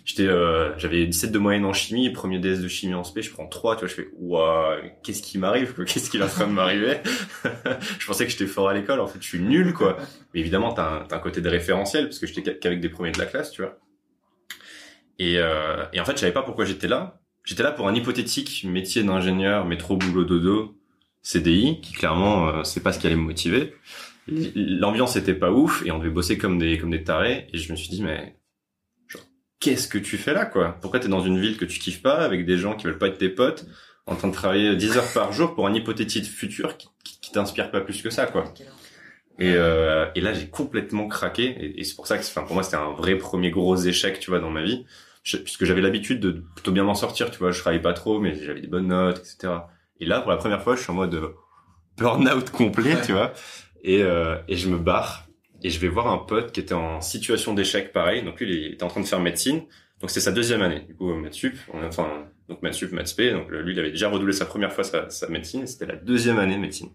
[0.05, 3.31] J'étais, euh, j'avais 17 de moyenne en chimie, premier DS de chimie en spé, je
[3.31, 6.47] prends 3, tu vois, je fais, ouah, qu'est-ce qui m'arrive, qu'est-ce qui est en train
[6.47, 6.99] de m'arriver?
[7.99, 9.97] je pensais que j'étais fort à l'école, en fait, je suis nul, quoi.
[10.35, 12.89] Mais évidemment, t'as un, t'as un côté de référentiel, parce que j'étais qu'a- qu'avec des
[12.89, 13.79] premiers de la classe, tu vois.
[15.18, 17.20] Et, euh, et en fait, je savais pas pourquoi j'étais là.
[17.45, 20.76] J'étais là pour un hypothétique métier d'ingénieur, métro, boulot, dodo,
[21.22, 23.74] CDI, qui clairement, euh, c'est pas ce qui allait me motiver.
[24.29, 27.72] L'ambiance était pas ouf, et on devait bosser comme des, comme des tarés, et je
[27.72, 28.38] me suis dit, mais,
[29.61, 30.76] qu'est-ce que tu fais là, quoi?
[30.80, 33.09] Pourquoi t'es dans une ville que tu kiffes pas, avec des gens qui veulent pas
[33.09, 33.66] être tes potes,
[34.06, 37.32] en train de travailler 10 heures par jour pour un hypothétique futur qui, qui, qui
[37.32, 38.44] t'inspire pas plus que ça, quoi?
[39.38, 41.44] Et, euh, et là, j'ai complètement craqué.
[41.44, 44.18] Et, et c'est pour ça que, enfin, pour moi, c'était un vrai premier gros échec,
[44.20, 44.84] tu vois, dans ma vie.
[45.22, 47.52] Je- puisque j'avais l'habitude de plutôt bien m'en sortir, tu vois.
[47.52, 49.70] Je travaillais pas trop, mais j'avais des bonnes notes, etc.
[50.00, 51.28] Et là, pour la première fois, je suis en mode euh,
[51.98, 53.32] burn-out complet, tu vois.
[53.84, 55.28] Et, euh, et je me barre.
[55.62, 58.22] Et je vais voir un pote qui était en situation d'échec pareil.
[58.22, 59.62] Donc lui, il était en train de faire médecine.
[60.00, 60.80] Donc c'est sa deuxième année.
[60.86, 62.94] Du coup, maths sup, on enfin, donc maths sup.
[62.94, 65.62] Donc lui, il avait déjà redoublé sa première fois sa, médecine.
[65.62, 66.90] et C'était la deuxième année de médecine.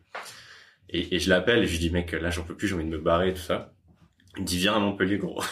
[0.89, 2.85] Et, et je l'appelle et je lui dis, mec, là, j'en peux plus, j'ai envie
[2.85, 3.73] de me barrer, tout ça.
[4.37, 5.43] Il me dit, viens à Montpellier, gros.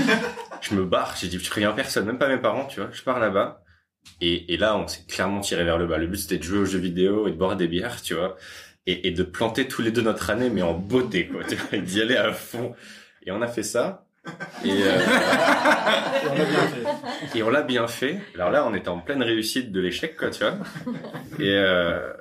[0.60, 2.90] je me barre, j'ai dit, je préviens personne, même pas mes parents, tu vois.
[2.92, 3.62] Je pars là-bas.
[4.20, 5.98] Et, et là, on s'est clairement tiré vers le bas.
[5.98, 8.36] Le but, c'était de jouer aux jeux vidéo et de boire des bières, tu vois.
[8.86, 11.44] Et, et de planter tous les deux notre année, mais en beauté, quoi.
[11.44, 12.74] Tu vois, et d'y aller à fond.
[13.26, 14.06] Et on a fait ça.
[14.64, 14.98] Et, euh,
[17.34, 18.20] et on l'a bien fait.
[18.34, 20.54] Alors là, on était en pleine réussite de l'échec, quoi, tu vois.
[21.38, 22.12] Et, euh,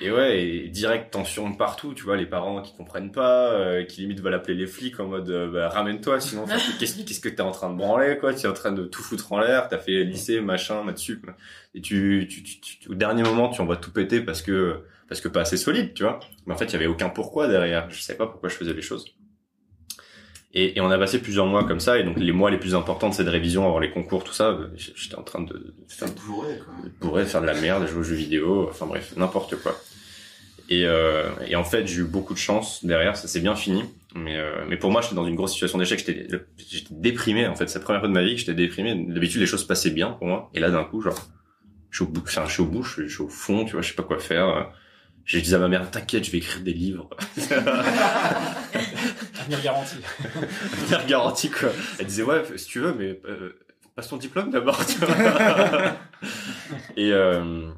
[0.00, 3.84] et ouais, et direct tension de partout, tu vois, les parents qui comprennent pas, euh,
[3.84, 6.44] qui limite veulent appeler les flics en mode euh, bah, ramène-toi, sinon
[6.78, 9.02] qu'est-ce qu'est-ce que t'es en train de branler, quoi, tu es en train de tout
[9.02, 11.28] foutre en l'air, t'as fait lycée, machin, sup,
[11.74, 15.20] et tu, tu, tu, tu- au dernier moment, tu envoies tout péter parce que parce
[15.20, 16.20] que pas assez solide, tu vois.
[16.46, 17.88] Mais en fait, il y avait aucun pourquoi derrière.
[17.90, 19.06] Je savais pas pourquoi je faisais les choses.
[20.54, 22.74] Et, et on a passé plusieurs mois comme ça, et donc les mois les plus
[22.74, 26.08] importants de cette révision avant les concours, tout ça, j'étais en train de, de faire
[26.26, 26.74] bourré, quoi.
[26.84, 29.78] de bourrer, faire de la merde, de jouer aux jeux vidéo, enfin bref, n'importe quoi.
[30.70, 33.84] Et, euh, et en fait, j'ai eu beaucoup de chance derrière, ça s'est bien fini.
[34.14, 35.98] Mais, euh, mais pour moi, j'étais dans une grosse situation d'échec.
[35.98, 37.46] J'étais, j'étais déprimé.
[37.46, 38.94] En fait, c'est la première fois de ma vie que j'étais déprimé.
[38.94, 40.50] D'habitude, les choses passaient bien pour moi.
[40.54, 41.18] Et là, d'un coup, genre,
[41.90, 43.64] je suis au bout, enfin, je suis au bout, je suis, je suis au fond,
[43.64, 44.70] tu vois, je sais pas quoi faire.
[45.28, 47.10] J'ai dit à ma mère, t'inquiète, je vais écrire des livres.
[49.38, 49.96] Avenir garanti.
[50.72, 51.68] Avenir garanti, quoi.
[51.98, 53.58] Elle disait, ouais, si tu veux, mais euh,
[53.94, 54.80] passe ton diplôme d'abord.
[56.96, 57.68] et euh,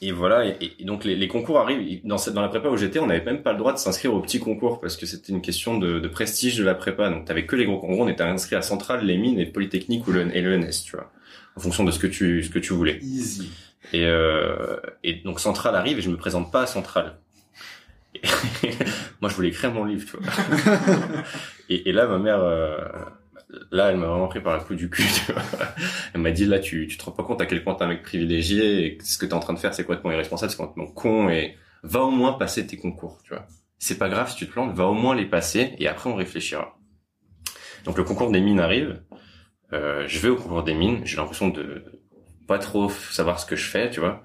[0.00, 0.46] et voilà.
[0.46, 2.00] Et, donc les, les, concours arrivent.
[2.02, 4.12] Dans cette, dans la prépa où j'étais, on n'avait même pas le droit de s'inscrire
[4.12, 7.08] au petit concours parce que c'était une question de, de, prestige de la prépa.
[7.08, 8.00] Donc t'avais que les gros concours.
[8.00, 11.12] On était inscrit à Centrale, les mines, et Polytechnique ou le et l'ENS, tu vois,
[11.54, 12.98] en fonction de ce que tu ce que tu voulais.
[13.00, 13.52] Easy.
[13.92, 17.18] Et euh, et donc Centrale arrive et je me présente pas à Centrale.
[19.20, 20.32] Moi, je voulais écrire mon livre, tu vois.
[21.68, 22.76] et, et là, ma mère, euh,
[23.70, 25.04] là, elle m'a vraiment pris par la coup du cul.
[25.26, 25.42] Tu vois.
[26.14, 27.88] Elle m'a dit là, tu, tu te rends pas compte à quel point t'es un
[27.88, 30.86] mec privilégié et ce que t'es en train de faire, c'est complètement irresponsable, c'est complètement
[30.86, 33.46] con et va au moins passer tes concours, tu vois.
[33.78, 36.14] C'est pas grave si tu te plantes, va au moins les passer et après on
[36.14, 36.78] réfléchira.
[37.84, 39.02] Donc le concours des mines arrive.
[39.72, 41.93] Euh, je vais au concours des mines, j'ai l'impression de
[42.46, 44.24] pas trop savoir ce que je fais, tu vois.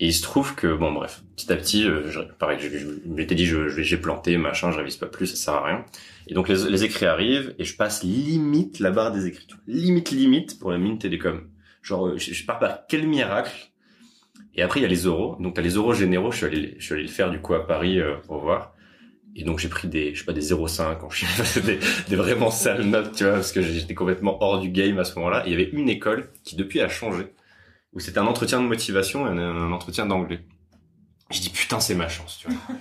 [0.00, 2.78] Et il se trouve que, bon bref, petit à petit, euh, je, pareil, je, je,
[2.78, 3.46] je m'étais dit,
[3.78, 5.84] j'ai planté, machin, je révise pas plus, ça sert à rien.
[6.28, 9.48] Et donc les, les écrits arrivent, et je passe limite la barre des écrits.
[9.66, 11.48] Limite, limite pour la mine télécom.
[11.82, 13.72] Genre, euh, je, je pars par quel miracle?
[14.54, 15.36] Et après, il y a les euros.
[15.40, 17.54] Donc t'as les euros généraux, je suis allé, je suis allé le faire du coup
[17.54, 18.74] à Paris euh, pour voir.
[19.34, 21.78] Et donc j'ai pris des, je sais pas, des 0,5 en des,
[22.08, 25.16] des vraiment sales notes, tu vois, parce que j'étais complètement hors du game à ce
[25.16, 25.42] moment-là.
[25.46, 27.26] Il y avait une école qui depuis a changé
[27.92, 30.40] où c'était un entretien de motivation et un, un entretien d'anglais.
[31.30, 32.76] J'ai dit putain c'est ma chance, tu vois.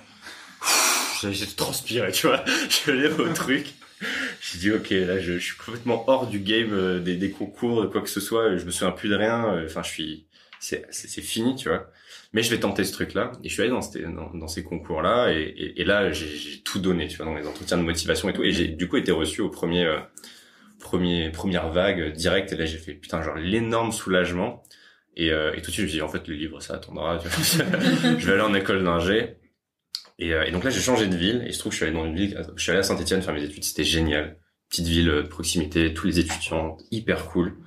[1.32, 2.44] J'ai transpiré, tu vois.
[2.70, 3.74] Je allé au truc.
[4.42, 7.82] J'ai dit ok là je, je, suis complètement hors du game euh, des, des, concours
[7.82, 8.56] de quoi que ce soit.
[8.58, 9.48] Je me souviens plus de rien.
[9.48, 10.28] Euh, enfin je suis
[10.60, 11.90] c'est c'est fini tu vois.
[12.34, 14.48] Mais je vais tenter ce truc là et je suis allé dans, ces, dans, dans
[14.48, 17.78] ces concours là et, et, et là j'ai tout donné tu vois dans les entretiens
[17.78, 20.00] de motivation et tout et j'ai du coup été reçu au premier euh,
[20.80, 24.64] premier première vague direct et là j'ai fait putain genre l'énorme soulagement
[25.18, 27.20] et, euh, et tout de suite, je me dis, en fait, le livre, ça attendra.
[27.26, 29.38] je vais aller en école d'ingé.
[30.20, 31.44] Et, euh, et donc là, j'ai changé de ville.
[31.48, 33.24] Et je trouve que je suis allé dans une ville, je suis allé à Saint-Etienne
[33.24, 33.64] faire mes études.
[33.64, 34.38] C'était génial.
[34.70, 37.58] Petite ville de proximité, tous les étudiants, hyper cool.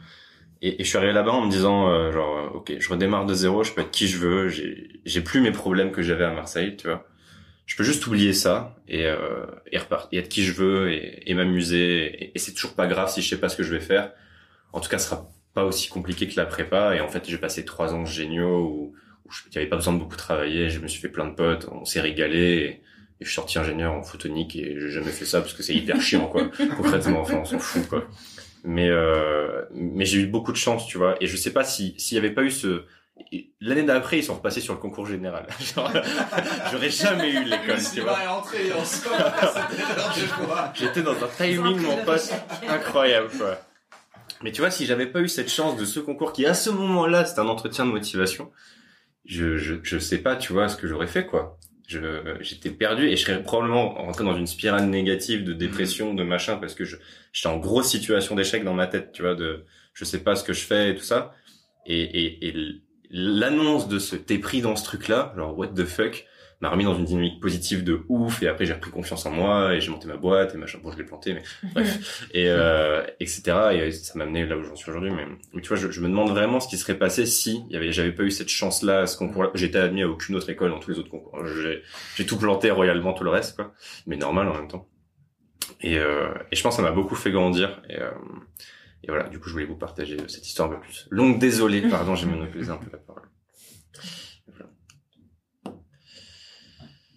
[0.63, 3.27] Et, et je suis arrivé là-bas en me disant, euh, genre, euh, ok, je redémarre
[3.27, 4.49] de zéro, je peux être qui je veux.
[4.49, 7.05] J'ai, plus mes problèmes que j'avais à Marseille, tu vois.
[7.67, 9.79] Je peux juste oublier ça et, euh, et
[10.13, 12.05] et être qui je veux et, et m'amuser.
[12.05, 14.13] Et, et c'est toujours pas grave si je sais pas ce que je vais faire.
[14.73, 16.95] En tout cas, ce sera pas aussi compliqué que la prépa.
[16.97, 18.95] Et en fait j'ai passé trois ans géniaux où,
[19.27, 20.71] où je n'avais pas besoin de beaucoup travailler.
[20.71, 21.69] Je me suis fait plein de potes.
[21.73, 22.39] On s'est régalé.
[22.39, 25.63] Et, et, je suis sorti ingénieur en photonique et j'ai jamais fait ça parce que
[25.63, 26.49] c'est hyper chiant quoi.
[26.77, 28.07] Concrètement enfin on s'en fout quoi.
[28.65, 31.17] Mais euh, mais j'ai eu beaucoup de chance tu vois.
[31.23, 32.85] Et je sais pas si s'il y avait pas eu ce
[33.61, 35.47] L'année d'après, ils sont repassés sur le concours général.
[36.73, 38.19] J'aurais jamais eu l'école, tu vois.
[40.75, 42.33] J'étais dans un timing, mon pote,
[42.69, 43.59] incroyable, quoi.
[44.43, 46.71] Mais tu vois, si j'avais pas eu cette chance de ce concours qui, à ce
[46.71, 48.51] moment-là, c'était un entretien de motivation,
[49.25, 51.59] je, je, je sais pas, tu vois, ce que j'aurais fait, quoi.
[51.87, 56.23] Je, j'étais perdu et je serais probablement rentré dans une spirale négative de dépression, de
[56.23, 56.97] machin, parce que je,
[57.33, 60.45] j'étais en grosse situation d'échec dans ma tête, tu vois, de, je sais pas ce
[60.45, 61.35] que je fais et tout ça.
[61.87, 66.27] Et, et, et l'annonce de ce, t'es pris dans ce truc-là, genre, what the fuck,
[66.61, 69.75] m'a remis dans une dynamique positive de ouf et après j'ai repris confiance en moi
[69.75, 70.79] et j'ai monté ma boîte et machin.
[70.83, 71.43] Bon je l'ai planté mais
[71.75, 72.29] bref.
[72.35, 75.69] Et euh, etc et ça m'a amené là où j'en suis aujourd'hui mais, mais, tu
[75.69, 78.25] vois je, je, me demande vraiment ce qui serait passé si y avait j'avais pas
[78.25, 80.91] eu cette chance là à ce concours j'étais admis à aucune autre école dans tous
[80.91, 81.45] les autres concours.
[81.47, 81.83] J'ai
[82.17, 83.73] j'ai tout planté royalement tout le reste quoi.
[84.07, 84.87] Mais normal en même temps.
[85.83, 88.11] Et, euh, et je pense que ça m'a beaucoup fait grandir et euh,
[89.03, 91.39] et voilà, du coup, je voulais vous partager cette histoire un peu plus longue.
[91.39, 93.23] Désolé, pardon, j'ai monopolisé un peu la parole.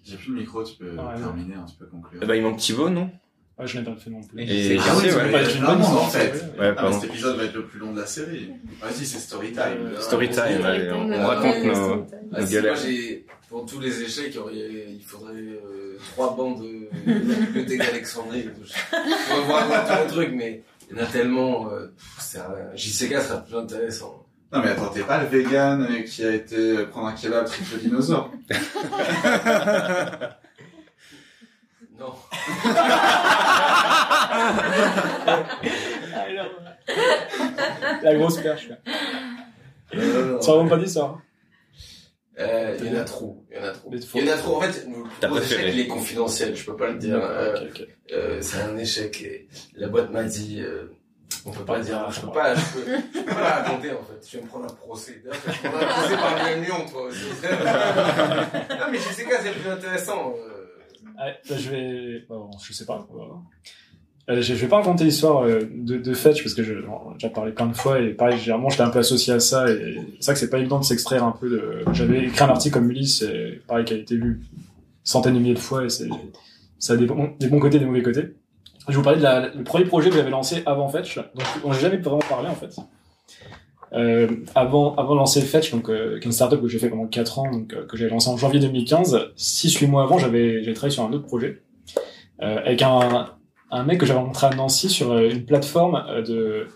[0.03, 2.19] J'ai plus le micro, tu peux ah, terminer, hein, tu peux conclure.
[2.21, 3.09] Eh ben, il manque Thibaut, non
[3.55, 4.41] ah, je n'ai pas fait non plus.
[4.41, 6.43] Et, ah oui, ouais, pas une bonne en fait.
[6.59, 8.49] Ouais, ah, cet épisode va être le plus long de la série.
[8.81, 9.91] Vas-y, c'est story time.
[9.93, 12.73] Euh, story time, allez, on, on raconte nos, nos ah, galères.
[12.73, 18.49] Moi, j'ai, pour tous les échecs, il faudrait euh, trois bandes de, la bibliothèque d'Alexandrie.
[18.65, 22.75] Je pourrais voir tout le truc, mais il y en a tellement, euh, c'est un,
[22.75, 24.22] JCK sera plus intéressant.
[24.53, 28.31] Non mais attends, t'es pas le vegan qui a été prendre un kebab triple dinosaure.
[31.99, 32.13] non.
[36.13, 36.49] Alors,
[38.03, 38.69] la grosse perche.
[38.69, 38.77] Là.
[39.95, 41.15] Euh, ça remonte pas dit ça.
[42.39, 43.91] Euh, il y en a trop, il y en a trop.
[43.91, 44.57] Il y en a trop.
[44.57, 47.19] En fait, le gros échec, il est confidentiel, je peux pas le dire.
[47.21, 47.87] Euh, okay, okay.
[48.11, 50.85] Euh, c'est un échec la boîte m'a dit, euh,
[51.45, 53.91] on peut pas, pas dire, je peux pas, je peux, je peux pas la raconter
[53.91, 54.27] en fait.
[54.29, 55.21] Je vais me prendre un procès.
[55.23, 57.25] D'ailleurs, je vais me prendre un procès par le même lion, toi aussi.
[57.25, 60.33] non, mais je sais que c'est plus intéressant.
[60.37, 60.63] Euh...
[61.17, 63.05] Ah, bah, je vais, bon, je sais pas.
[64.29, 66.77] Euh, je, vais pas raconter l'histoire euh, de, de Fetch parce que j'ai
[67.15, 69.97] déjà parlé plein de fois et pareil, généralement j'étais un peu associé à ça et
[70.15, 71.83] c'est ça que c'est pas évident de s'extraire un peu de.
[71.91, 74.41] J'avais écrit un article comme Ulysse et pareil qui a été lu
[75.03, 76.07] centaines de milliers de fois et c'est
[76.79, 78.33] ça a des bons, des bons côtés, des mauvais côtés.
[78.87, 81.17] Je vous parlais de la, le premier projet que j'avais lancé avant Fetch.
[81.17, 82.75] Donc, on n'a jamais vraiment parlé en fait.
[83.93, 86.89] Euh, avant, avant de lancer Fetch, donc euh, qui est une startup que j'ai fait
[86.89, 89.33] pendant 4 ans, donc euh, que j'ai lancé en janvier 2015.
[89.37, 91.61] 6-8 mois avant, j'avais travaillé sur un autre projet
[92.41, 93.29] euh, avec un,
[93.69, 96.67] un mec que j'avais rencontré à Nancy sur euh, une plateforme euh, de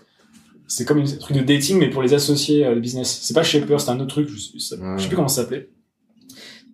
[0.68, 3.20] c'est comme un truc de dating mais pour les associés de business.
[3.22, 4.76] C'est pas Shaper, c'est un autre truc, je, je sais
[5.08, 5.70] plus comment ça s'appelait.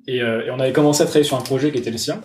[0.07, 2.21] Et, et on avait commencé à travailler sur un projet qui était le sien.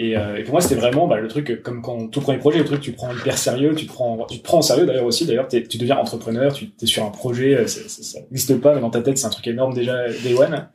[0.00, 2.60] Et, euh, et, pour moi, c'était vraiment bah, le truc, comme quand tout premier projet,
[2.60, 5.04] le truc tu prends hyper sérieux, tu te prends, tu te prends en sérieux d'ailleurs
[5.04, 5.26] aussi.
[5.26, 8.90] D'ailleurs, tu deviens entrepreneur, tu es sur un projet, euh, ça n'existe pas, mais dans
[8.90, 10.68] ta tête, c'est un truc énorme déjà, day one.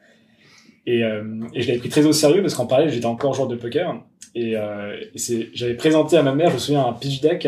[0.86, 3.48] Et, euh, et je l'avais pris très au sérieux parce qu'en parallèle, j'étais encore joueur
[3.48, 3.96] de poker.
[4.36, 7.48] Et, euh, et j'avais présenté à ma mère, je me souviens, un pitch deck,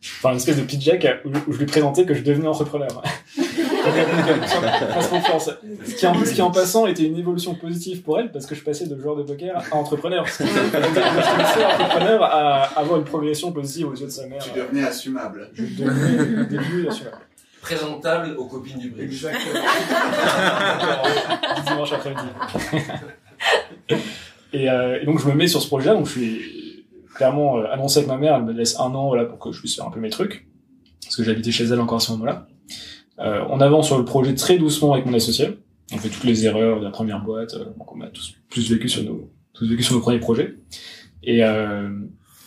[0.00, 3.02] enfin une espèce de pitch deck où je lui présentais que je devenais entrepreneur.
[5.08, 5.50] confiance.
[5.84, 8.54] Ce qui, en, ce qui en passant était une évolution positive pour elle parce que
[8.54, 10.26] je passais de joueur de poker à entrepreneur.
[10.26, 14.42] je passais entrepreneur à avoir une progression positive aux yeux de sa mère.
[14.42, 15.50] Tu devenais assumable.
[15.54, 17.18] Je devenais début assumable.
[17.60, 19.24] Présentable aux copines du bridge.
[19.24, 19.60] Exactement.
[21.66, 22.28] Dimanche après-midi.
[24.52, 27.72] Et, euh, et, donc je me mets sur ce projet-là, donc je suis clairement euh,
[27.72, 29.86] annoncé avec ma mère, elle me laisse un an voilà pour que je puisse faire
[29.86, 30.46] un peu mes trucs,
[31.02, 32.46] parce que j'habitais chez elle encore à ce moment-là.
[33.18, 35.58] Euh, on avance sur le projet très doucement avec mon associé.
[35.92, 37.54] On fait toutes les erreurs de la première boîte.
[37.54, 40.54] Euh, donc on a tous plus vécu sur nos tous vécu sur nos premiers projets.
[41.22, 41.88] Et, euh,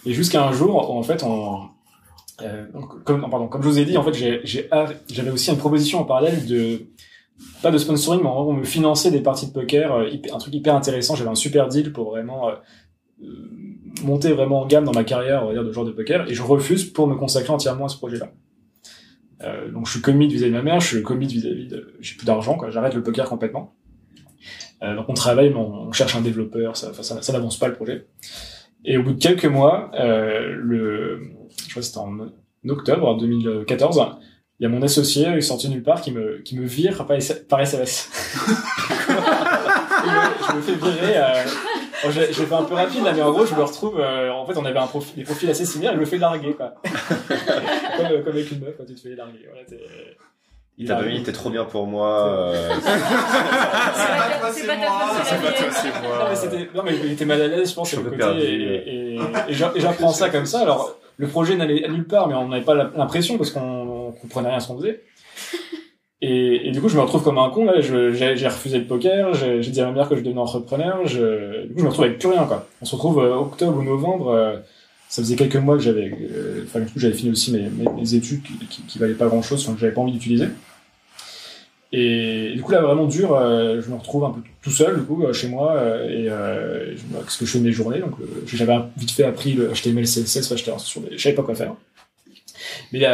[0.05, 1.69] et jusqu'à un jour, en fait, on,
[2.41, 4.13] euh, donc, comme pardon, comme je vous ai dit, en fait,
[4.43, 6.87] j'avais aussi une proposition en parallèle de
[7.61, 10.75] pas de sponsoring, mais on me finançait des parties de poker, euh, un truc hyper
[10.75, 11.15] intéressant.
[11.15, 13.25] J'avais un super deal pour vraiment euh,
[14.03, 16.33] monter vraiment en gamme dans ma carrière, on va dire, de joueur de poker, et
[16.33, 18.31] je refuse pour me consacrer entièrement à ce projet-là.
[19.41, 22.15] Euh, donc je suis commit vis-à-vis de ma mère, je suis commit vis-à-vis de, j'ai
[22.15, 22.69] plus d'argent, quoi.
[22.69, 23.73] J'arrête le poker complètement.
[24.83, 27.73] Euh, donc on travaille, mais on, cherche un développeur, ça, ça, ça n'avance pas le
[27.73, 28.07] projet.
[28.85, 31.21] Et au bout de quelques mois, euh, le,
[31.63, 32.17] je crois que c'était en
[32.67, 34.01] octobre 2014,
[34.59, 37.05] il y a mon associé, il est sorti nulle part, qui me, qui me vire
[37.05, 37.17] par,
[37.47, 38.09] par SMS.
[40.49, 41.17] je me fais virer.
[41.17, 41.43] Euh,
[42.03, 43.99] Bon, j'ai fait un peu rapide là, mais en gros, je me retrouve.
[43.99, 45.93] Euh, en fait, on avait un profil, des profils assez similaires.
[45.95, 46.75] Je me fais larguer, quoi.
[46.83, 49.47] comme, euh, comme avec une meuf, quand tu te fais larguer.
[49.49, 49.63] Voilà,
[50.81, 52.25] il t'a mis, t'es trop bien pour moi.
[52.25, 52.69] Euh...
[52.81, 55.11] c'est pas toi, c'est moi.
[55.25, 56.19] C'est pas toi, c'est moi.
[56.19, 58.25] Non, mais c'était, non, mais il était mal à l'aise, je pense, sur le côté.
[58.39, 59.19] Et, et,
[59.49, 60.61] et j'apprends ça comme ça.
[60.61, 64.57] Alors, le projet n'allait nulle part, mais on n'avait pas l'impression parce qu'on comprenait rien
[64.57, 65.03] à ce qu'on faisait.
[66.21, 67.65] Et, et, du coup, je me retrouve comme un con.
[67.65, 69.33] Là, j'ai refusé le poker.
[69.33, 71.05] J'ai dit à ma mère que je devenais entrepreneur.
[71.05, 72.45] Je, du coup, je me retrouve avec plus rien.
[72.45, 72.67] Quoi.
[72.81, 74.29] On se retrouve euh, octobre ou novembre.
[74.29, 74.57] Euh,
[75.07, 76.11] ça faisait quelques mois que j'avais.
[76.11, 79.41] Euh, enfin, du coup, j'avais fini aussi mes, mes, études qui, qui, valaient pas grand
[79.41, 80.47] chose, enfin, que j'avais pas envie d'utiliser.
[81.93, 83.33] Et, du coup, là, vraiment dur.
[83.33, 85.81] Euh, je me retrouve un peu tout seul, du coup, chez moi.
[86.05, 86.27] et
[87.29, 87.99] ce que je fais de mes journées.
[87.99, 88.15] Donc,
[88.45, 90.51] j'avais vite fait appris le HTML, CSS.
[90.51, 91.17] Enfin, sur des...
[91.17, 91.75] je savais pas quoi faire.
[92.91, 93.05] Mais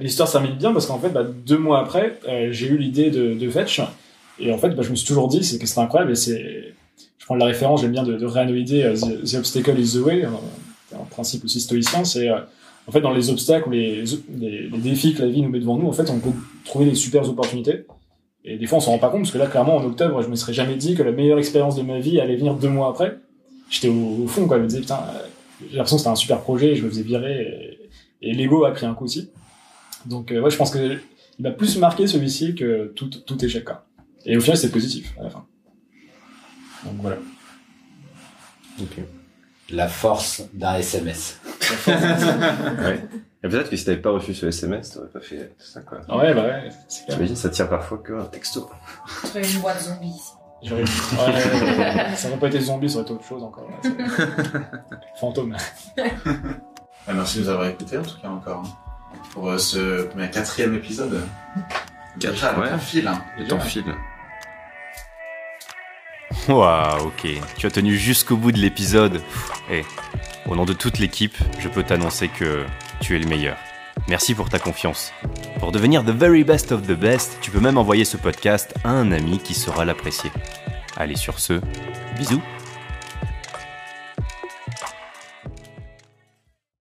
[0.00, 3.50] l'histoire termine bien parce qu'en fait, bah, deux mois après, euh, j'ai eu l'idée de,
[3.50, 3.80] Fetch.
[4.38, 6.12] Et en fait, bah, je me suis toujours dit c'est que c'est incroyable.
[6.12, 6.74] Et c'est,
[7.18, 10.24] je prends la référence, j'aime bien de, de réanoïder uh, the, Obstacle is the Way,
[10.24, 12.04] un principe aussi stoïcien.
[12.04, 12.38] C'est euh,
[12.86, 14.04] en fait dans les obstacles ou les,
[14.78, 16.32] défis que la vie nous met devant nous, en fait, on peut
[16.64, 17.86] trouver des super opportunités.
[18.44, 20.28] Et des fois, on s'en rend pas compte parce que là, clairement, en octobre, je
[20.28, 22.88] me serais jamais dit que la meilleure expérience de ma vie allait venir deux mois
[22.88, 23.18] après.
[23.70, 24.58] J'étais au, fond, quoi.
[24.58, 24.98] Je me disais, putain,
[25.60, 27.78] j'ai l'impression que c'était un super projet, je me faisais virer.
[28.22, 29.30] Et l'ego a pris un coup aussi.
[30.06, 30.98] Donc, euh, ouais, je pense que
[31.38, 33.64] il m'a plus marqué celui-ci que tout, tout échec.
[33.64, 33.84] Quoi.
[34.24, 35.46] Et au final, c'est positif à la fin.
[36.84, 37.16] Donc voilà.
[38.80, 39.04] Okay.
[39.70, 41.40] La force d'un SMS.
[41.86, 43.08] ouais.
[43.44, 46.00] Et peut-être que si t'avais pas reçu ce SMS, t'aurais pas fait ça, quoi.
[46.08, 46.68] Ah ouais, bah ouais.
[47.08, 48.70] T'imagines, ça tire parfois qu'un texto.
[49.32, 50.20] Tu une boîte zombie.
[50.62, 53.68] J'aurais ouais, ça n'aurait pas été zombie, ça aurait été autre chose encore.
[55.20, 55.56] Fantôme.
[57.06, 58.62] Ah, merci de nous avoir écoutés, en tout cas, encore.
[58.64, 59.16] Hein.
[59.32, 61.20] Pour euh, ce mais, quatrième épisode.
[62.16, 62.68] Déjà, ouais.
[62.68, 63.22] un fil, hein.
[63.38, 63.58] Déjà.
[63.60, 63.84] fil.
[66.48, 67.28] Waouh, ok.
[67.56, 69.20] Tu as tenu jusqu'au bout de l'épisode.
[69.70, 69.84] Et
[70.46, 72.64] au nom de toute l'équipe, je peux t'annoncer que
[73.00, 73.56] tu es le meilleur.
[74.08, 75.12] Merci pour ta confiance.
[75.58, 78.90] Pour devenir the very best of the best, tu peux même envoyer ce podcast à
[78.90, 80.30] un ami qui saura l'apprécier.
[80.96, 81.60] Allez sur ce,
[82.16, 82.42] bisous